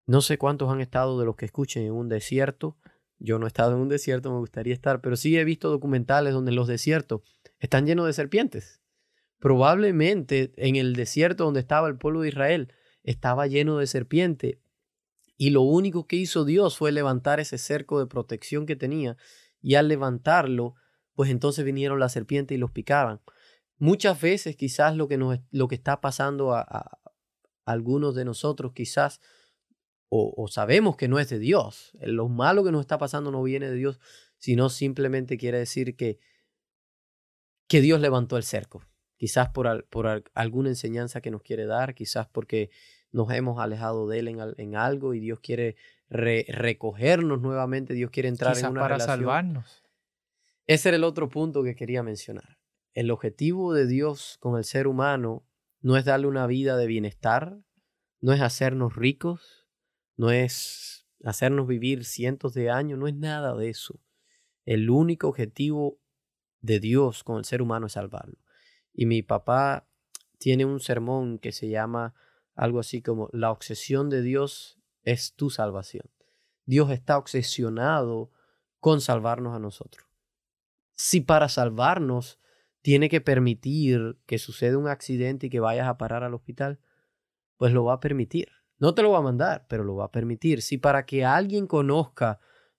no 0.07 0.21
sé 0.21 0.39
cuántos 0.39 0.71
han 0.71 0.81
estado 0.81 1.19
de 1.19 1.27
los 1.27 1.35
que 1.35 1.45
escuchen 1.45 1.83
en 1.83 1.93
un 1.93 2.09
desierto. 2.09 2.77
Yo 3.19 3.41
no 3.41 3.47
he 3.47 3.49
estado 3.49 3.73
en 3.73 3.81
un 3.81 3.89
desierto, 3.89 4.31
me 4.31 4.39
gustaría 4.39 4.75
estar, 4.75 5.01
pero 5.01 5.17
sí 5.17 5.37
he 5.37 5.43
visto 5.43 5.71
documentales 5.71 6.35
donde 6.35 6.53
los 6.53 6.69
desiertos 6.69 7.23
están 7.59 7.85
llenos 7.85 8.07
de 8.07 8.13
serpientes. 8.13 8.81
Probablemente 9.41 10.53
en 10.57 10.77
el 10.77 10.95
desierto 10.95 11.43
donde 11.43 11.59
estaba 11.59 11.89
el 11.89 11.99
pueblo 11.99 12.21
de 12.21 12.29
Israel 12.29 12.73
estaba 13.03 13.49
lleno 13.49 13.79
de 13.79 13.89
serpientes 13.89 14.59
y 15.37 15.51
lo 15.51 15.63
único 15.63 16.07
que 16.07 16.15
hizo 16.15 16.45
Dios 16.45 16.79
fue 16.79 16.93
levantar 16.93 17.41
ese 17.41 17.59
cerco 17.59 17.99
de 17.99 18.07
protección 18.07 18.67
que 18.67 18.77
tenía 18.77 19.17
y 19.61 19.75
al 19.75 19.89
levantarlo, 19.89 20.77
pues 21.17 21.29
entonces 21.29 21.65
vinieron 21.65 21.99
las 21.99 22.13
serpientes 22.13 22.55
y 22.55 22.61
los 22.61 22.71
picaban. 22.71 23.21
Muchas 23.79 24.21
veces 24.21 24.57
quizás 24.57 24.97
lo 24.97 25.09
que, 25.09 25.17
nos, 25.17 25.39
lo 25.51 25.69
que 25.69 25.75
está 25.75 26.01
pasando 26.01 26.55
a, 26.55 27.01
algunos 27.65 28.15
de 28.15 28.25
nosotros 28.25 28.73
quizás 28.73 29.21
o, 30.11 30.33
o, 30.37 30.49
sabemos 30.49 30.97
que 30.97 31.07
no 31.07 31.19
es 31.19 31.29
de 31.29 31.39
Dios. 31.39 31.93
Lo 32.01 32.29
malo 32.29 32.65
que 32.65 32.73
nos 32.73 32.81
está 32.81 32.97
pasando 32.97 33.31
no 33.31 33.43
viene 33.43 33.69
de 33.69 33.77
Dios, 33.77 34.01
sino 34.39 34.71
simplemente 34.71 35.37
quiere 35.37 35.59
decir 35.59 35.97
que, 35.97 36.19
que 37.69 37.83
Dios 37.83 38.01
levantó 38.01 38.37
el 38.37 38.43
cerco 38.43 38.83
quizás 39.19 39.51
por, 39.51 39.85
por 39.89 40.25
alguna 40.33 40.71
enseñanza 40.71 41.21
que 41.21 41.31
nos 41.31 41.43
quiere 41.43 41.67
dar, 41.67 41.95
quizás 41.95 42.27
porque 42.29 42.71
nos 43.11 43.31
hemos 43.33 43.61
alejado 43.61 44.09
de 44.09 44.21
Él 44.21 44.29
en, 44.57 44.77
algo 44.77 45.13
y 45.13 45.21
Dios 45.21 45.41
quiere 45.41 45.77
recogernos 46.09 47.41
nuevamente, 47.43 47.93
Dios 47.95 48.11
quiere 48.11 48.29
entrar 48.29 48.57
en 48.57 48.67
una 48.67 48.81
para 48.81 49.01
salvarnos. 49.01 49.83
Ese 50.67 50.91
era 50.91 50.97
el 50.97 51.05
otro 51.05 51.29
punto 51.29 51.63
que 51.63 51.75
quería 51.75 52.03
mencionar. 52.03 52.58
El 52.99 53.13
objetivo 53.13 53.75
de 53.75 53.87
Dios 53.87 54.39
con 54.41 54.59
el 54.59 54.65
ser 54.65 54.89
humano 54.89 55.47
no 55.81 55.97
es 55.97 56.05
darle 56.05 56.27
una 56.27 56.49
vida 56.49 56.77
de 56.77 56.89
bienestar, 56.89 57.63
no 58.21 58.33
es 58.33 58.41
hacernos 58.41 58.97
ricos, 58.97 59.69
no 60.17 60.33
es 60.33 61.07
hacernos 61.23 61.69
vivir 61.69 62.05
cientos 62.05 62.55
de 62.55 62.71
años, 62.71 62.99
no 62.99 63.07
es 63.07 63.15
nada 63.15 63.55
de 63.55 63.69
eso. 63.69 64.01
El 64.65 64.91
único 64.91 65.29
objetivo 65.29 66.01
de 66.61 66.81
Dios 66.81 67.23
con 67.23 67.39
el 67.39 67.45
ser 67.45 67.63
humano 67.63 67.87
es 67.87 67.93
salvarlo. 67.93 68.41
Y 68.93 69.07
mi 69.07 69.23
papá 69.23 69.89
tiene 70.39 70.65
un 70.65 70.81
sermón 70.81 71.39
que 71.39 71.53
se 71.53 71.69
llama 71.69 72.17
algo 72.57 72.81
así 72.81 73.01
como 73.01 73.29
la 73.33 73.53
obsesión 73.53 74.11
de 74.11 74.23
Dios 74.23 74.81
es 75.05 75.35
tu 75.35 75.51
salvación. 75.51 76.11
Dios 76.65 76.91
está 76.91 77.17
obsesionado 77.17 78.33
con 78.81 79.01
salvarnos 79.01 79.55
a 79.55 79.61
nosotros. 79.61 80.05
Si 80.97 81.21
para 81.21 81.49
salvarnos 81.49 82.41
tiene 82.83 83.09
que 83.09 83.21
permitir 83.21 84.19
que 84.27 84.39
suceda 84.39 84.79
un 84.79 84.89
accidente 84.89 85.47
y 85.47 85.51
que 85.51 85.61
vayas 85.61 85.89
a 85.89 85.99
parar 85.99 86.23
al 86.23 86.35
hospital, 86.35 86.81
pues 87.57 87.73
lo 87.73 87.85
va 87.85 87.95
a 87.95 88.01
permitir. 88.01 88.49
No 88.79 88.95
te 88.95 89.03
lo 89.03 89.11
va 89.11 89.19
a 89.19 89.23
mandar, 89.23 89.67
pero 89.69 89.85
lo 89.85 89.97
va 89.97 90.07
a 90.07 90.13
permitir. 90.13 90.63
Si 90.63 90.79
para 90.79 91.05
que 91.05 91.25
alguien 91.25 91.67
conozca 91.67 92.39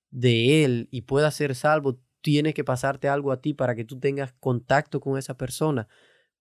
de 0.09 0.63
Él 0.63 0.87
y 0.91 1.01
pueda 1.01 1.29
ser 1.31 1.55
salvo, 1.55 1.99
tiene 2.21 2.53
que 2.53 2.63
pasarte 2.63 3.07
algo 3.07 3.31
a 3.31 3.41
ti 3.41 3.53
para 3.53 3.75
que 3.75 3.85
tú 3.85 3.99
tengas 3.99 4.33
contacto 4.33 4.99
con 4.99 5.17
esa 5.17 5.37
persona, 5.37 5.87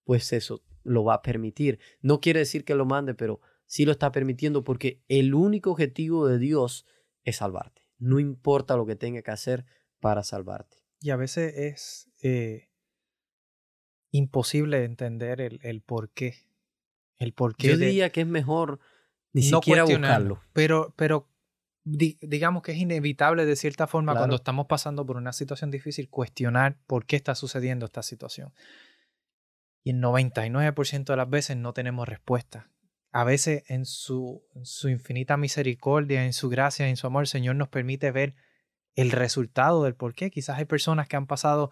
pues 0.04 0.32
eso 0.32 0.62
lo 0.84 1.04
va 1.04 1.14
a 1.14 1.22
permitir. 1.22 1.78
No 2.00 2.20
quiere 2.20 2.40
decir 2.40 2.64
que 2.64 2.74
lo 2.74 2.86
mande, 2.86 3.14
pero 3.14 3.40
sí 3.66 3.84
lo 3.84 3.92
está 3.92 4.12
permitiendo 4.12 4.64
porque 4.64 5.02
el 5.08 5.34
único 5.34 5.70
objetivo 5.70 6.26
de 6.26 6.38
Dios 6.38 6.86
es 7.24 7.36
salvarte. 7.36 7.82
No 7.98 8.18
importa 8.18 8.76
lo 8.76 8.86
que 8.86 8.96
tenga 8.96 9.22
que 9.22 9.30
hacer 9.30 9.66
para 10.00 10.22
salvarte. 10.22 10.78
Y 11.00 11.10
a 11.10 11.16
veces 11.16 11.54
es 11.56 12.10
eh, 12.22 12.67
imposible 14.10 14.84
entender 14.84 15.40
el, 15.40 15.60
el, 15.62 15.80
por 15.80 16.10
qué. 16.10 16.34
El 17.18 17.32
por 17.32 17.56
qué. 17.56 17.68
Yo 17.68 17.76
diría 17.76 18.10
que 18.10 18.22
es 18.22 18.26
mejor 18.26 18.80
ni 19.32 19.42
siquiera 19.42 19.84
buscarlo. 19.84 20.42
Pero, 20.52 20.94
pero 20.96 21.28
digamos 21.84 22.62
que 22.62 22.72
es 22.72 22.78
inevitable 22.78 23.46
de 23.46 23.56
cierta 23.56 23.86
forma 23.86 24.14
cuando 24.14 24.36
estamos 24.36 24.66
pasando 24.66 25.06
por 25.06 25.16
una 25.16 25.32
situación 25.32 25.70
difícil 25.70 26.08
cuestionar 26.10 26.78
por 26.86 27.06
qué 27.06 27.16
está 27.16 27.34
sucediendo 27.34 27.86
esta 27.86 28.02
situación. 28.02 28.52
Y 29.84 29.90
el 29.90 30.00
99% 30.00 31.04
de 31.04 31.16
las 31.16 31.30
veces 31.30 31.56
no 31.56 31.72
tenemos 31.72 32.08
respuesta. 32.08 32.70
A 33.10 33.24
veces 33.24 33.64
en 33.68 33.86
su, 33.86 34.44
su 34.62 34.90
infinita 34.90 35.38
misericordia, 35.38 36.26
en 36.26 36.34
su 36.34 36.50
gracia, 36.50 36.88
en 36.88 36.96
su 36.96 37.06
amor, 37.06 37.22
el 37.22 37.28
Señor 37.28 37.56
nos 37.56 37.68
permite 37.68 38.10
ver 38.10 38.34
el 38.96 39.10
resultado 39.10 39.84
del 39.84 39.94
por 39.94 40.14
qué. 40.14 40.30
Quizás 40.30 40.58
hay 40.58 40.66
personas 40.66 41.08
que 41.08 41.16
han 41.16 41.26
pasado 41.26 41.70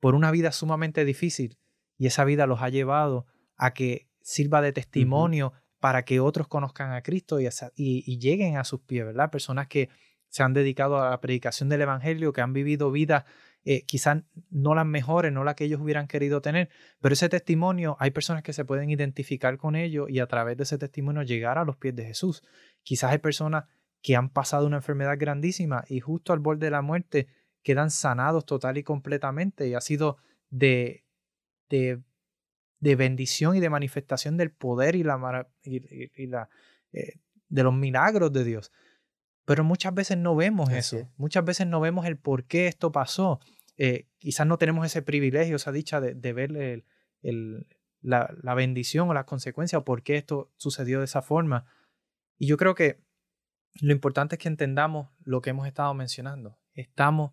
por 0.00 0.14
una 0.14 0.30
vida 0.30 0.50
sumamente 0.52 1.04
difícil 1.04 1.58
y 1.98 2.06
esa 2.06 2.24
vida 2.24 2.46
los 2.46 2.62
ha 2.62 2.70
llevado 2.70 3.26
a 3.56 3.74
que 3.74 4.08
sirva 4.22 4.62
de 4.62 4.72
testimonio 4.72 5.52
para 5.80 6.04
que 6.04 6.20
otros 6.20 6.48
conozcan 6.48 6.92
a 6.92 7.02
Cristo 7.02 7.40
y, 7.40 7.48
y, 7.76 8.18
lleguen 8.18 8.56
a 8.56 8.64
sus 8.64 8.80
pies, 8.80 9.04
¿verdad? 9.04 9.30
Personas 9.30 9.68
que 9.68 9.90
se 10.28 10.42
han 10.42 10.52
dedicado 10.52 11.00
a 11.00 11.10
la 11.10 11.20
predicación 11.20 11.68
del 11.68 11.82
Evangelio, 11.82 12.32
que 12.32 12.40
han 12.40 12.52
vivido 12.52 12.90
vidas 12.90 13.24
eh, 13.64 13.84
quizás 13.84 14.22
no 14.50 14.74
las 14.74 14.86
mejores, 14.86 15.32
no 15.32 15.44
las 15.44 15.54
que 15.54 15.64
ellos 15.64 15.80
hubieran 15.80 16.06
querido 16.06 16.40
tener, 16.40 16.70
pero 17.00 17.12
ese 17.12 17.28
testimonio, 17.28 17.96
hay 17.98 18.12
personas 18.12 18.42
que 18.42 18.52
se 18.52 18.64
pueden 18.64 18.88
identificar 18.88 19.58
con 19.58 19.76
ello 19.76 20.08
y 20.08 20.20
a 20.20 20.26
través 20.26 20.56
de 20.56 20.62
ese 20.62 20.78
testimonio 20.78 21.22
llegar 21.22 21.58
a 21.58 21.64
los 21.64 21.76
pies 21.76 21.94
de 21.94 22.06
Jesús. 22.06 22.42
Quizás 22.82 23.12
hay 23.12 23.18
personas 23.18 23.64
que 24.00 24.16
han 24.16 24.30
pasado 24.30 24.66
una 24.66 24.76
enfermedad 24.76 25.16
grandísima 25.18 25.84
y 25.88 26.00
justo 26.00 26.32
al 26.32 26.38
borde 26.38 26.66
de 26.66 26.70
la 26.70 26.82
muerte 26.82 27.28
quedan 27.62 27.90
sanados 27.90 28.46
total 28.46 28.78
y 28.78 28.84
completamente 28.84 29.68
y 29.68 29.74
ha 29.74 29.80
sido 29.80 30.16
de, 30.50 31.04
de 31.68 32.02
de 32.80 32.96
bendición 32.96 33.56
y 33.56 33.60
de 33.60 33.70
manifestación 33.70 34.36
del 34.36 34.50
poder 34.50 34.94
y, 34.94 35.02
la, 35.02 35.48
y, 35.62 36.26
la 36.26 36.48
eh, 36.92 37.14
de 37.48 37.62
los 37.62 37.74
milagros 37.74 38.32
de 38.32 38.44
Dios. 38.44 38.72
Pero 39.44 39.64
muchas 39.64 39.94
veces 39.94 40.18
no 40.18 40.36
vemos 40.36 40.70
eso. 40.70 41.08
Muchas 41.16 41.44
veces 41.44 41.66
no 41.66 41.80
vemos 41.80 42.06
el 42.06 42.18
por 42.18 42.44
qué 42.44 42.66
esto 42.66 42.92
pasó. 42.92 43.40
Eh, 43.78 44.06
quizás 44.18 44.46
no 44.46 44.58
tenemos 44.58 44.84
ese 44.84 45.02
privilegio, 45.02 45.56
esa 45.56 45.72
dicha 45.72 46.00
de, 46.00 46.14
de 46.14 46.32
ver 46.32 46.84
el, 47.22 47.66
la, 48.02 48.34
la, 48.42 48.54
bendición 48.54 49.08
o 49.08 49.14
las 49.14 49.24
consecuencias 49.24 49.80
o 49.80 49.84
por 49.84 50.02
qué 50.02 50.16
esto 50.16 50.52
sucedió 50.56 50.98
de 50.98 51.06
esa 51.06 51.22
forma. 51.22 51.64
Y 52.36 52.46
yo 52.46 52.58
creo 52.58 52.74
que 52.74 53.00
lo 53.80 53.92
importante 53.92 54.34
es 54.34 54.38
que 54.38 54.48
entendamos 54.48 55.08
lo 55.20 55.40
que 55.40 55.50
hemos 55.50 55.66
estado 55.66 55.94
mencionando. 55.94 56.58
Estamos 56.74 57.32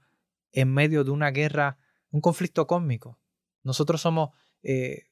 en 0.53 0.73
medio 0.73 1.03
de 1.03 1.11
una 1.11 1.31
guerra, 1.31 1.79
un 2.11 2.21
conflicto 2.21 2.65
cósmico 2.65 3.19
Nosotros 3.65 3.99
somos 3.99 4.29
eh, 4.63 5.07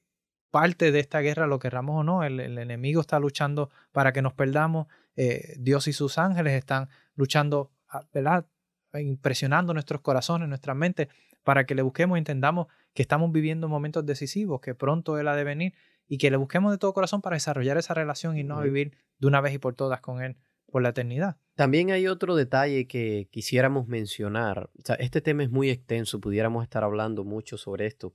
parte 0.50 0.92
de 0.92 1.00
esta 1.00 1.20
guerra, 1.20 1.46
lo 1.46 1.58
querramos 1.58 2.00
o 2.00 2.04
no. 2.04 2.22
El, 2.22 2.40
enemigo 2.40 3.00
está 3.00 3.18
luchando 3.18 3.70
para 3.92 4.12
que 4.12 4.22
nos 4.22 4.32
perdamos. 4.32 4.86
Eh, 5.16 5.54
Dios 5.58 5.88
y 5.88 5.92
sus 5.92 6.16
ángeles 6.16 6.54
están 6.54 6.88
luchando, 7.16 7.72
ah, 7.88 8.06
¿verdad? 8.14 8.46
Impresionando 8.94 9.74
nuestros 9.74 10.00
corazones, 10.00 10.48
nuestras 10.48 10.76
mentes, 10.76 11.08
para 11.42 11.66
que 11.66 11.74
le 11.74 11.82
busquemos 11.82 12.16
y 12.16 12.20
entendamos 12.20 12.68
que 12.94 13.02
estamos 13.02 13.32
viviendo 13.32 13.68
momentos 13.68 14.06
decisivos, 14.06 14.60
que 14.60 14.74
pronto 14.74 15.18
Él 15.18 15.28
ha 15.28 15.34
de 15.34 15.44
venir 15.44 15.74
y 16.06 16.18
que 16.18 16.30
le 16.30 16.36
busquemos 16.36 16.70
de 16.70 16.78
todo 16.78 16.94
corazón 16.94 17.20
para 17.20 17.34
desarrollar 17.34 17.76
esa 17.76 17.92
relación 17.92 18.38
y 18.38 18.44
no 18.44 18.60
vivir 18.60 18.96
de 19.18 19.26
una 19.26 19.40
vez 19.40 19.54
y 19.54 19.58
por 19.58 19.74
todas 19.74 20.00
con 20.00 20.22
Él 20.22 20.36
por 20.74 20.82
la 20.82 20.88
eternidad. 20.88 21.36
También 21.54 21.92
hay 21.92 22.08
otro 22.08 22.34
detalle 22.34 22.88
que 22.88 23.28
quisiéramos 23.30 23.86
mencionar. 23.86 24.70
este 24.98 25.20
tema 25.20 25.44
es 25.44 25.50
muy 25.50 25.70
extenso, 25.70 26.20
pudiéramos 26.20 26.64
estar 26.64 26.82
hablando 26.82 27.22
mucho 27.22 27.56
sobre 27.56 27.86
esto. 27.86 28.12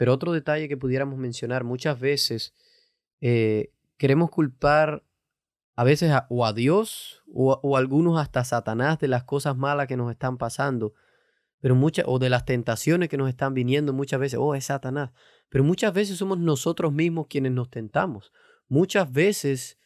Pero 0.00 0.14
otro 0.14 0.32
detalle 0.32 0.66
que 0.66 0.78
pudiéramos 0.78 1.18
mencionar, 1.18 1.62
muchas 1.62 2.00
veces 2.00 2.54
eh, 3.20 3.70
queremos 3.98 4.30
culpar 4.30 5.04
a 5.76 5.84
veces 5.84 6.10
o 6.30 6.46
a 6.46 6.54
Dios 6.54 7.22
o, 7.30 7.76
algunos 7.76 8.18
hasta 8.18 8.40
a 8.40 8.44
Satanás 8.44 8.98
de 8.98 9.08
las 9.08 9.24
cosas 9.24 9.58
malas 9.58 9.88
que 9.88 9.98
nos 9.98 10.10
están 10.10 10.38
pasando, 10.38 10.94
pero 11.60 11.74
muchas, 11.74 12.06
o 12.08 12.18
de 12.18 12.30
las 12.30 12.46
tentaciones 12.46 13.10
que 13.10 13.18
nos 13.18 13.28
están 13.28 13.52
viniendo 13.52 13.92
muchas 13.92 14.20
veces, 14.20 14.38
oh, 14.40 14.54
es 14.54 14.64
Satanás. 14.64 15.10
Pero 15.50 15.64
muchas 15.64 15.92
veces 15.92 16.16
somos 16.16 16.38
nosotros 16.38 16.94
mismos 16.94 17.26
quienes 17.28 17.52
nos 17.52 17.68
tentamos. 17.68 18.32
Muchas 18.68 19.12
veces 19.12 19.78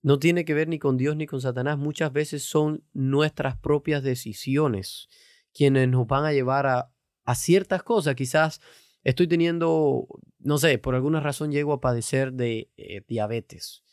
no 0.00 0.20
tiene 0.20 0.44
que 0.44 0.54
ver 0.54 0.68
ni 0.68 0.78
con 0.78 0.96
Dios 0.96 1.16
ni 1.16 1.26
con 1.26 1.40
Satanás, 1.40 1.76
muchas 1.76 2.12
veces 2.12 2.44
son 2.44 2.84
nuestras 2.92 3.56
propias 3.56 4.04
decisiones 4.04 5.08
quienes 5.52 5.88
nos 5.88 6.06
van 6.06 6.24
a 6.24 6.32
llevar 6.32 6.68
a, 6.68 6.92
a 7.24 7.34
ciertas 7.34 7.82
cosas. 7.82 8.14
Quizás 8.14 8.60
estoy 9.06 9.28
teniendo, 9.28 10.08
no 10.40 10.58
sé, 10.58 10.78
por 10.78 10.96
alguna 10.96 11.20
razón 11.20 11.52
llego 11.52 11.72
a 11.72 11.80
padecer 11.80 12.32
de 12.32 12.72
eh, 12.76 13.02
diabetes. 13.06 13.84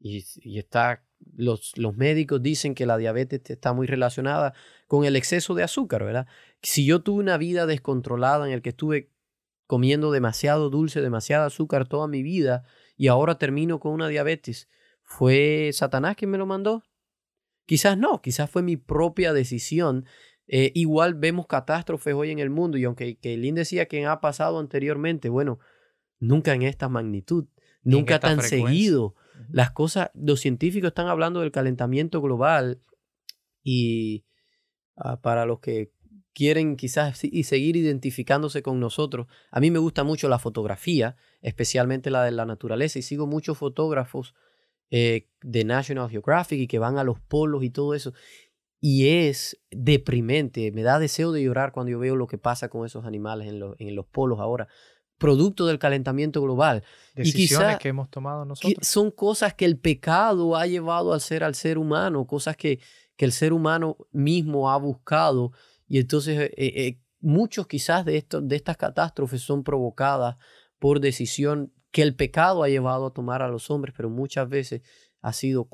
Y, 0.00 0.24
está, 0.58 1.04
los, 1.36 1.76
los 1.76 1.94
médicos 1.94 2.42
dicen 2.42 2.74
que 2.74 2.86
la 2.86 2.96
diabetes 2.96 3.42
está 3.50 3.74
muy 3.74 3.86
relacionada 3.86 4.54
con 4.88 5.04
el 5.04 5.14
exceso 5.14 5.54
de 5.54 5.62
azúcar, 5.62 6.04
¿verdad? 6.04 6.26
Si 6.62 6.86
yo 6.86 7.02
tuve 7.02 7.20
una 7.20 7.36
vida 7.36 7.66
descontrolada 7.66 8.46
en 8.46 8.54
el 8.54 8.62
que 8.62 8.70
estuve 8.70 9.12
comiendo 9.66 10.10
demasiado 10.10 10.70
dulce, 10.70 11.02
demasiado 11.02 11.44
azúcar 11.44 11.86
toda 11.86 12.08
mi 12.08 12.22
vida 12.22 12.64
y 12.96 13.08
ahora 13.08 13.36
termino 13.36 13.78
con 13.78 13.92
una 13.92 14.08
diabetes, 14.08 14.70
¿fue 15.02 15.70
Satanás 15.74 16.16
quien 16.16 16.30
me 16.30 16.38
lo 16.38 16.46
mandó? 16.46 16.82
Quizás 17.66 17.98
no, 17.98 18.22
quizás 18.22 18.50
fue 18.50 18.62
mi 18.62 18.78
propia 18.78 19.34
decisión 19.34 20.06
eh, 20.46 20.72
igual 20.74 21.14
vemos 21.14 21.46
catástrofes 21.46 22.14
hoy 22.14 22.30
en 22.30 22.38
el 22.38 22.50
mundo 22.50 22.76
y 22.78 22.84
aunque 22.84 23.18
Lynn 23.22 23.54
decía 23.54 23.86
que 23.86 24.04
ha 24.06 24.20
pasado 24.20 24.58
anteriormente, 24.58 25.28
bueno, 25.28 25.60
nunca 26.18 26.54
en 26.54 26.62
esta 26.62 26.88
magnitud, 26.88 27.46
nunca 27.82 28.18
tan 28.18 28.40
seguido. 28.42 29.14
Las 29.50 29.72
cosas, 29.72 30.10
los 30.14 30.40
científicos 30.40 30.88
están 30.88 31.08
hablando 31.08 31.40
del 31.40 31.52
calentamiento 31.52 32.20
global 32.20 32.82
y 33.62 34.24
ah, 34.96 35.20
para 35.20 35.46
los 35.46 35.60
que 35.60 35.92
quieren 36.34 36.76
quizás 36.76 37.24
y 37.24 37.42
seguir 37.44 37.76
identificándose 37.76 38.62
con 38.62 38.80
nosotros, 38.80 39.26
a 39.50 39.60
mí 39.60 39.70
me 39.70 39.78
gusta 39.78 40.04
mucho 40.04 40.28
la 40.28 40.38
fotografía, 40.38 41.16
especialmente 41.40 42.10
la 42.10 42.24
de 42.24 42.30
la 42.30 42.46
naturaleza 42.46 42.98
y 42.98 43.02
sigo 43.02 43.26
muchos 43.26 43.58
fotógrafos 43.58 44.34
eh, 44.90 45.28
de 45.42 45.64
National 45.64 46.10
Geographic 46.10 46.60
y 46.60 46.66
que 46.66 46.78
van 46.78 46.98
a 46.98 47.04
los 47.04 47.20
polos 47.20 47.64
y 47.64 47.70
todo 47.70 47.94
eso. 47.94 48.12
Y 48.84 49.10
es 49.10 49.60
deprimente, 49.70 50.72
me 50.72 50.82
da 50.82 50.98
deseo 50.98 51.30
de 51.30 51.40
llorar 51.40 51.70
cuando 51.70 51.92
yo 51.92 52.00
veo 52.00 52.16
lo 52.16 52.26
que 52.26 52.36
pasa 52.36 52.68
con 52.68 52.84
esos 52.84 53.04
animales 53.04 53.46
en, 53.46 53.62
en 53.78 53.94
los 53.94 54.06
polos 54.06 54.40
ahora, 54.40 54.66
producto 55.18 55.66
del 55.66 55.78
calentamiento 55.78 56.42
global. 56.42 56.82
Decisiones 57.14 57.78
que 57.78 57.90
hemos 57.90 58.10
tomado 58.10 58.44
nosotros. 58.44 58.84
son 58.84 59.12
cosas 59.12 59.54
que 59.54 59.66
el 59.66 59.78
pecado 59.78 60.56
ha 60.56 60.66
llevado 60.66 61.12
al 61.12 61.20
ser 61.20 61.44
al 61.44 61.54
ser 61.54 61.78
humano, 61.78 62.26
cosas 62.26 62.56
que, 62.56 62.80
que 63.14 63.24
el 63.24 63.30
ser 63.30 63.52
humano 63.52 63.98
mismo 64.10 64.68
ha 64.68 64.76
buscado. 64.78 65.52
Y 65.86 66.00
entonces 66.00 66.40
eh, 66.40 66.52
eh, 66.56 66.98
muchos 67.20 67.68
quizás 67.68 68.04
de, 68.04 68.16
esto, 68.16 68.40
de 68.40 68.56
estas 68.56 68.76
catástrofes 68.76 69.42
son 69.42 69.62
provocadas 69.62 70.38
por 70.80 70.98
decisión 70.98 71.72
que 71.92 72.02
el 72.02 72.16
pecado 72.16 72.64
ha 72.64 72.68
llevado 72.68 73.06
a 73.06 73.12
tomar 73.12 73.42
a 73.42 73.48
los 73.48 73.70
hombres, 73.70 73.94
pero 73.96 74.10
muchas 74.10 74.48
veces 74.48 74.82
ha 75.22 75.32
sido 75.32 75.68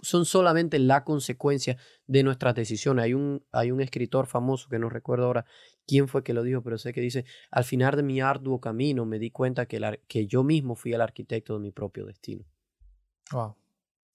son 0.00 0.24
solamente 0.24 0.78
la 0.78 1.04
consecuencia 1.04 1.76
de 2.06 2.22
nuestras 2.22 2.54
decisiones. 2.54 3.04
Hay 3.04 3.14
un, 3.14 3.44
hay 3.52 3.70
un 3.70 3.82
escritor 3.82 4.26
famoso 4.26 4.68
que 4.70 4.78
no 4.78 4.88
recuerdo 4.88 5.26
ahora 5.26 5.44
quién 5.86 6.08
fue 6.08 6.24
que 6.24 6.32
lo 6.32 6.42
dijo, 6.42 6.62
pero 6.62 6.78
sé 6.78 6.94
que 6.94 7.02
dice, 7.02 7.26
al 7.50 7.64
final 7.64 7.96
de 7.96 8.02
mi 8.02 8.22
arduo 8.22 8.60
camino 8.60 9.04
me 9.04 9.18
di 9.18 9.30
cuenta 9.30 9.66
que, 9.66 10.00
que 10.08 10.26
yo 10.26 10.42
mismo 10.42 10.74
fui 10.74 10.94
el 10.94 11.02
arquitecto 11.02 11.54
de 11.54 11.60
mi 11.60 11.70
propio 11.70 12.06
destino. 12.06 12.46
Wow, 13.30 13.56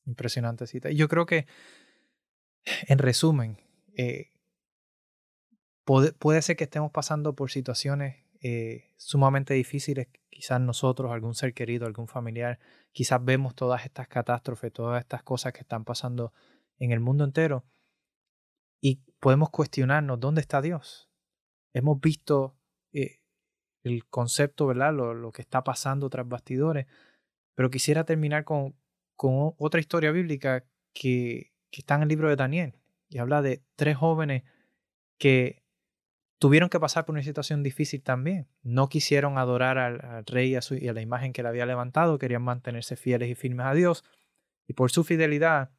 impresionante 0.08 0.66
cita. 0.66 0.90
Yo 0.90 1.08
creo 1.08 1.28
que, 1.28 1.46
en 2.88 2.98
resumen, 2.98 3.58
eh, 3.96 4.32
puede, 5.86 6.14
puede, 6.14 6.42
ser 6.42 6.56
que 6.56 6.64
estemos 6.64 6.92
pasando 6.92 7.36
por 7.36 7.52
situaciones 7.52 8.18
eh, 8.42 8.92
sumamente 8.98 9.54
difíciles, 9.54 10.08
quizás 10.30 10.60
nosotros, 10.60 11.12
algún 11.12 11.36
ser 11.36 11.54
querido, 11.54 11.86
algún 11.86 12.08
familiar, 12.08 12.60
quizás 13.00 13.24
vemos 13.24 13.56
todas 13.56 13.86
estas 13.86 14.10
catástrofes, 14.10 14.74
todas 14.74 15.00
estas 15.00 15.24
cosas 15.24 15.54
que 15.54 15.62
están 15.62 15.86
pasando 15.86 16.34
en 16.80 16.92
el 16.92 17.00
mundo 17.00 17.24
entero 17.24 17.64
y 18.82 18.98
podemos 19.22 19.52
cuestionarnos 19.52 20.20
dónde 20.20 20.42
está 20.42 20.62
Dios. 20.62 21.10
Hemos 21.72 22.02
visto 22.02 22.58
eh, 22.92 23.22
el 23.84 24.06
concepto, 24.10 24.68
¿verdad? 24.68 24.94
Lo, 24.94 25.32
que 25.32 25.42
está 25.42 25.64
pasando 25.64 26.10
tras 26.10 26.28
bastidores, 26.28 26.88
pero 27.56 27.70
quisiera 27.70 28.04
terminar 28.04 28.44
con, 28.44 28.76
con 29.16 29.54
otra 29.58 29.80
historia 29.80 30.12
bíblica 30.12 30.66
que, 30.92 31.54
que 31.72 31.80
está 31.80 31.96
en 31.96 32.02
el 32.02 32.10
libro 32.10 32.28
de 32.28 32.36
Daniel 32.36 32.74
y 33.08 33.20
habla 33.20 33.42
de 33.42 33.64
tres 33.78 33.96
jóvenes 33.96 34.44
que 35.18 35.59
tuvieron 36.40 36.70
que 36.70 36.80
pasar 36.80 37.06
por 37.06 37.14
una 37.14 37.24
situación 37.24 37.62
difícil 37.64 38.02
también. 38.02 38.48
No 38.64 38.88
quisieron 38.88 39.38
adorar 39.38 39.78
al, 39.78 40.26
rey 40.26 40.52
y 40.52 40.56
a, 40.56 40.62
su, 40.62 40.76
la 40.76 41.02
imagen 41.02 41.34
que 41.34 41.44
le 41.44 41.50
había 41.50 41.66
levantado, 41.66 42.18
querían 42.18 42.42
mantenerse 42.42 42.96
fieles 42.96 43.30
y 43.30 43.36
firmes 43.36 43.68
a 43.68 43.74
Dios. 43.74 44.04
Y 44.66 44.74
por 44.74 44.90
su 44.90 45.04
fidelidad 45.04 45.72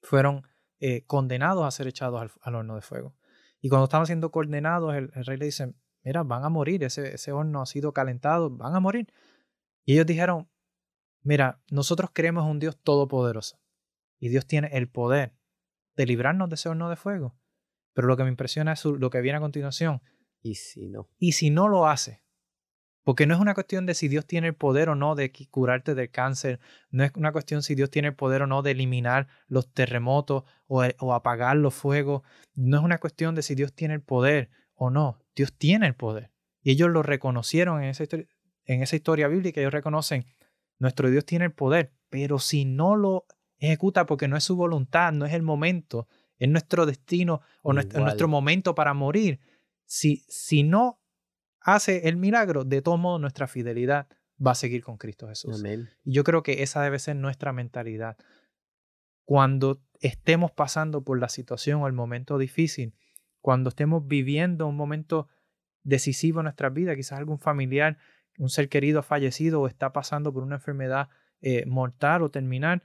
fueron 0.00 0.48
eh, 0.80 1.04
condenados 1.06 1.64
a 1.64 1.70
ser 1.70 1.86
echados 1.86 2.32
al, 2.40 2.54
horno 2.54 2.74
de 2.74 2.80
fuego. 2.80 3.14
Y 3.60 3.68
cuando 3.68 3.84
estaban 3.84 4.06
siendo 4.06 4.32
condenados, 4.32 4.94
el, 4.94 5.10
rey 5.12 5.36
le 5.36 5.44
dice, 5.44 5.74
mira, 6.02 6.22
van 6.22 6.44
a 6.44 6.48
morir, 6.48 6.82
ese, 6.82 7.14
ese 7.14 7.30
horno 7.32 7.60
ha 7.60 7.66
sido 7.66 7.92
calentado, 7.92 8.50
van 8.50 8.74
a 8.74 8.80
morir. 8.80 9.12
Y 9.84 9.92
ellos 9.94 10.06
dijeron, 10.06 10.48
mira, 11.22 11.62
nosotros 11.70 12.10
creemos 12.12 12.44
un 12.50 12.58
Dios 12.58 12.78
todopoderoso. 12.82 13.60
Y 14.18 14.30
Dios 14.30 14.46
tiene 14.46 14.68
el 14.72 14.88
poder 14.88 15.34
de 15.96 16.06
librarnos 16.06 16.48
de 16.48 16.54
ese 16.54 16.68
horno 16.68 16.88
de 16.88 16.96
fuego. 16.96 17.36
Pero 17.94 18.08
lo 18.08 18.16
que 18.16 18.24
me 18.24 18.30
impresiona 18.30 18.72
es 18.72 18.84
lo 18.84 19.10
que 19.10 19.20
viene 19.20 19.38
a 19.38 19.40
continuación. 19.40 20.02
¿Y 20.42 20.56
si 20.56 20.88
no? 20.88 21.08
Y 21.18 21.32
si 21.32 21.50
no 21.50 21.68
lo 21.68 21.86
hace. 21.86 22.22
Porque 23.04 23.26
no 23.26 23.34
es 23.34 23.40
una 23.40 23.54
cuestión 23.54 23.84
de 23.84 23.94
si 23.94 24.08
Dios 24.08 24.26
tiene 24.26 24.48
el 24.48 24.54
poder 24.54 24.88
o 24.88 24.94
no 24.94 25.14
de 25.14 25.32
curarte 25.50 25.94
del 25.94 26.10
cáncer, 26.10 26.60
no 26.90 27.02
es 27.02 27.12
una 27.16 27.32
cuestión 27.32 27.62
si 27.62 27.74
Dios 27.74 27.90
tiene 27.90 28.08
el 28.08 28.14
poder 28.14 28.42
o 28.42 28.46
no 28.46 28.62
de 28.62 28.70
eliminar 28.70 29.26
los 29.48 29.72
terremotos 29.72 30.44
o, 30.68 30.84
o 31.00 31.14
apagar 31.14 31.56
los 31.56 31.74
fuegos, 31.74 32.22
no 32.54 32.78
es 32.78 32.84
una 32.84 32.98
cuestión 32.98 33.34
de 33.34 33.42
si 33.42 33.56
Dios 33.56 33.72
tiene 33.72 33.94
el 33.94 34.02
poder 34.02 34.50
o 34.74 34.90
no, 34.90 35.18
Dios 35.34 35.52
tiene 35.52 35.88
el 35.88 35.94
poder. 35.94 36.30
Y 36.62 36.70
ellos 36.70 36.90
lo 36.90 37.02
reconocieron 37.02 37.82
en 37.82 37.90
esa, 37.90 38.04
en 38.04 38.82
esa 38.82 38.96
historia 38.96 39.26
bíblica, 39.26 39.60
ellos 39.60 39.72
reconocen, 39.72 40.26
nuestro 40.78 41.10
Dios 41.10 41.24
tiene 41.24 41.46
el 41.46 41.52
poder, 41.52 41.92
pero 42.08 42.38
si 42.38 42.64
no 42.64 42.94
lo 42.94 43.26
ejecuta 43.58 44.06
porque 44.06 44.28
no 44.28 44.36
es 44.36 44.44
su 44.44 44.56
voluntad, 44.56 45.12
no 45.12 45.26
es 45.26 45.32
el 45.32 45.42
momento, 45.42 46.08
es 46.42 46.48
nuestro 46.48 46.86
destino 46.86 47.40
o 47.62 47.72
nuestro, 47.72 48.26
momento 48.26 48.74
para 48.74 48.94
morir. 48.94 49.38
Si, 49.84 50.24
si 50.26 50.64
no 50.64 51.00
hace 51.60 52.08
el 52.08 52.16
milagro, 52.16 52.64
de 52.64 52.82
todo 52.82 52.96
modo 52.96 53.20
nuestra 53.20 53.46
fidelidad 53.46 54.08
va 54.44 54.50
a 54.50 54.56
seguir 54.56 54.82
con 54.82 54.96
Cristo 54.96 55.28
Jesús. 55.28 55.62
Y 56.02 56.12
yo 56.12 56.24
creo 56.24 56.42
que 56.42 56.64
esa 56.64 56.82
debe 56.82 56.98
ser 56.98 57.14
nuestra 57.14 57.52
mentalidad. 57.52 58.16
Cuando 59.24 59.80
estemos 60.00 60.50
pasando 60.50 61.04
por 61.04 61.20
la 61.20 61.28
situación 61.28 61.80
o 61.80 61.86
el 61.86 61.92
momento 61.92 62.38
difícil, 62.38 62.92
cuando 63.40 63.68
estemos 63.68 64.04
viviendo 64.08 64.66
un 64.66 64.76
momento 64.76 65.28
decisivo 65.84 66.40
en 66.40 66.44
nuestra 66.44 66.70
vida, 66.70 66.96
quizás 66.96 67.20
algún 67.20 67.38
familiar, 67.38 67.98
un 68.36 68.48
ser 68.48 68.68
querido 68.68 68.98
ha 68.98 69.04
fallecido 69.04 69.60
o 69.60 69.68
está 69.68 69.92
pasando 69.92 70.32
por 70.32 70.42
una 70.42 70.56
enfermedad 70.56 71.08
eh, 71.40 71.64
mortal 71.66 72.22
o 72.22 72.32
terminal, 72.32 72.82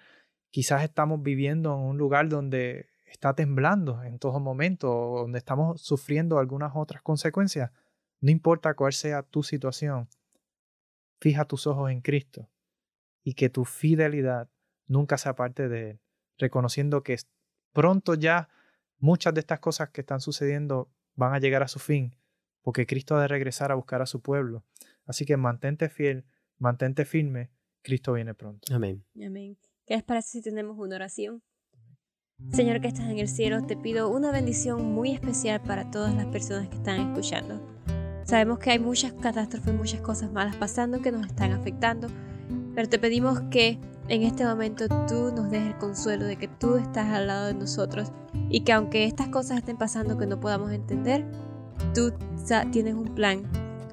quizás 0.51 0.83
estamos 0.83 1.23
viviendo 1.23 1.73
en 1.73 1.79
un 1.79 1.97
lugar 1.97 2.29
donde 2.29 2.87
está 3.07 3.33
temblando 3.33 4.03
en 4.03 4.19
todo 4.19 4.39
momento, 4.39 4.87
donde 4.87 5.39
estamos 5.39 5.81
sufriendo 5.81 6.39
algunas 6.39 6.73
otras 6.75 7.01
consecuencias, 7.01 7.71
no 8.19 8.31
importa 8.31 8.73
cuál 8.75 8.93
sea 8.93 9.23
tu 9.23 9.43
situación, 9.43 10.09
fija 11.19 11.45
tus 11.45 11.67
ojos 11.67 11.91
en 11.91 12.01
Cristo 12.01 12.49
y 13.23 13.33
que 13.33 13.49
tu 13.49 13.65
fidelidad 13.65 14.49
nunca 14.87 15.17
se 15.17 15.29
aparte 15.29 15.67
de 15.67 15.91
Él, 15.91 15.99
reconociendo 16.37 17.03
que 17.03 17.17
pronto 17.73 18.13
ya 18.13 18.49
muchas 18.99 19.33
de 19.33 19.39
estas 19.39 19.59
cosas 19.59 19.89
que 19.89 20.01
están 20.01 20.21
sucediendo 20.21 20.89
van 21.15 21.33
a 21.33 21.39
llegar 21.39 21.63
a 21.63 21.67
su 21.67 21.79
fin, 21.79 22.15
porque 22.61 22.85
Cristo 22.85 23.15
ha 23.15 23.21
de 23.21 23.27
regresar 23.27 23.71
a 23.71 23.75
buscar 23.75 24.01
a 24.01 24.05
su 24.05 24.21
pueblo. 24.21 24.63
Así 25.05 25.25
que 25.25 25.37
mantente 25.37 25.89
fiel, 25.89 26.25
mantente 26.57 27.05
firme, 27.05 27.51
Cristo 27.81 28.13
viene 28.13 28.33
pronto. 28.33 28.73
Amén. 28.73 29.05
Amén. 29.25 29.57
¿Qué 29.85 29.95
les 29.95 30.03
parece 30.03 30.29
si 30.29 30.41
tenemos 30.41 30.77
una 30.77 30.95
oración? 30.95 31.41
Señor 32.57 32.81
que 32.81 32.87
estás 32.87 33.05
en 33.05 33.19
el 33.19 33.27
cielo, 33.27 33.61
te 33.63 33.77
pido 33.77 34.09
una 34.09 34.31
bendición 34.31 34.93
muy 34.93 35.11
especial 35.11 35.61
para 35.61 35.91
todas 35.91 36.15
las 36.15 36.25
personas 36.25 36.67
que 36.69 36.77
están 36.77 37.09
escuchando. 37.09 37.61
Sabemos 38.23 38.57
que 38.57 38.71
hay 38.71 38.79
muchas 38.79 39.13
catástrofes, 39.13 39.75
muchas 39.75 40.01
cosas 40.01 40.31
malas 40.31 40.55
pasando 40.55 40.99
que 40.99 41.11
nos 41.11 41.27
están 41.27 41.51
afectando, 41.51 42.07
pero 42.73 42.89
te 42.89 42.97
pedimos 42.97 43.41
que 43.51 43.77
en 44.07 44.23
este 44.23 44.43
momento 44.43 44.87
tú 45.07 45.31
nos 45.35 45.51
des 45.51 45.67
el 45.67 45.77
consuelo 45.77 46.25
de 46.25 46.37
que 46.37 46.47
tú 46.47 46.77
estás 46.77 47.07
al 47.09 47.27
lado 47.27 47.45
de 47.45 47.53
nosotros 47.53 48.11
y 48.49 48.61
que 48.61 48.73
aunque 48.73 49.05
estas 49.05 49.27
cosas 49.27 49.57
estén 49.57 49.77
pasando 49.77 50.17
que 50.17 50.25
no 50.25 50.39
podamos 50.39 50.71
entender, 50.71 51.25
tú 51.93 52.11
tienes 52.71 52.95
un 52.95 53.13
plan 53.13 53.43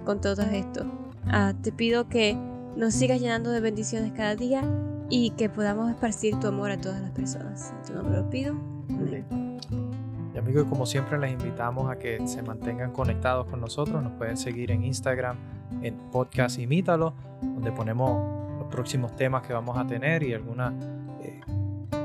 con 0.07 0.22
todo 0.22 0.40
esto. 0.40 0.86
Ah, 1.26 1.53
te 1.61 1.70
pido 1.70 2.09
que 2.09 2.34
nos 2.76 2.95
sigas 2.95 3.20
llenando 3.20 3.51
de 3.51 3.61
bendiciones 3.61 4.12
cada 4.12 4.36
día 4.36 4.62
y 5.11 5.31
que 5.31 5.49
podamos 5.49 5.91
esparcir 5.91 6.39
tu 6.41 6.49
amor 6.49 6.71
a 6.71 6.81
todas 6.81 7.01
las 7.01 7.11
personas. 7.11 7.73
En 7.79 7.87
tu 7.87 7.95
nombre 7.95 8.19
lo 8.19 8.31
pido. 8.31 8.55
Amén. 8.91 9.55
Y 10.35 10.39
amigos, 10.39 10.67
como 10.69 10.85
siempre 10.85 11.19
les 11.19 11.33
invitamos 11.33 11.89
a 11.91 11.97
que 11.97 12.27
se 12.27 12.43
mantengan 12.43 12.91
conectados 12.91 13.47
con 13.47 13.61
nosotros. 13.61 14.03
Nos 14.03 14.13
pueden 14.13 14.37
seguir 14.37 14.73
en 14.73 14.85
Instagram, 14.85 15.37
en 15.81 15.97
podcast 16.11 16.59
Imítalo, 16.59 17.15
donde 17.41 17.71
ponemos 17.71 18.59
los 18.59 18.67
próximos 18.69 19.15
temas 19.15 19.43
que 19.47 19.53
vamos 19.53 19.79
a 19.79 19.87
tener 19.87 20.25
y 20.25 20.35
algunas 20.35 20.73
eh, 21.21 21.41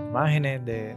imágenes 0.10 0.64
de, 0.64 0.96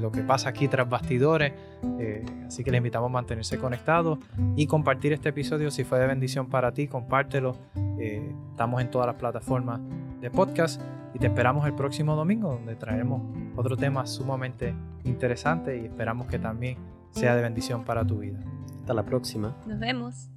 lo 0.00 0.12
que 0.12 0.22
pasa 0.22 0.48
aquí 0.48 0.68
tras 0.68 0.88
bastidores. 0.88 1.52
Eh, 1.98 2.24
así 2.46 2.64
que 2.64 2.70
les 2.70 2.78
invitamos 2.78 3.08
a 3.08 3.12
mantenerse 3.12 3.58
conectados 3.58 4.18
y 4.56 4.66
compartir 4.66 5.12
este 5.12 5.30
episodio. 5.30 5.70
Si 5.70 5.84
fue 5.84 5.98
de 5.98 6.06
bendición 6.06 6.48
para 6.48 6.72
ti, 6.72 6.88
compártelo. 6.88 7.56
Eh, 7.98 8.34
estamos 8.50 8.80
en 8.80 8.90
todas 8.90 9.06
las 9.06 9.16
plataformas 9.16 9.80
de 10.20 10.30
podcast 10.30 10.80
y 11.14 11.18
te 11.18 11.26
esperamos 11.26 11.66
el 11.66 11.74
próximo 11.74 12.16
domingo 12.16 12.52
donde 12.52 12.74
traeremos 12.76 13.22
otro 13.56 13.76
tema 13.76 14.06
sumamente 14.06 14.74
interesante 15.04 15.80
y 15.80 15.86
esperamos 15.86 16.26
que 16.26 16.38
también 16.38 16.76
sea 17.10 17.36
de 17.36 17.42
bendición 17.42 17.84
para 17.84 18.04
tu 18.04 18.18
vida. 18.18 18.40
Hasta 18.80 18.94
la 18.94 19.04
próxima. 19.04 19.56
Nos 19.66 19.78
vemos. 19.78 20.33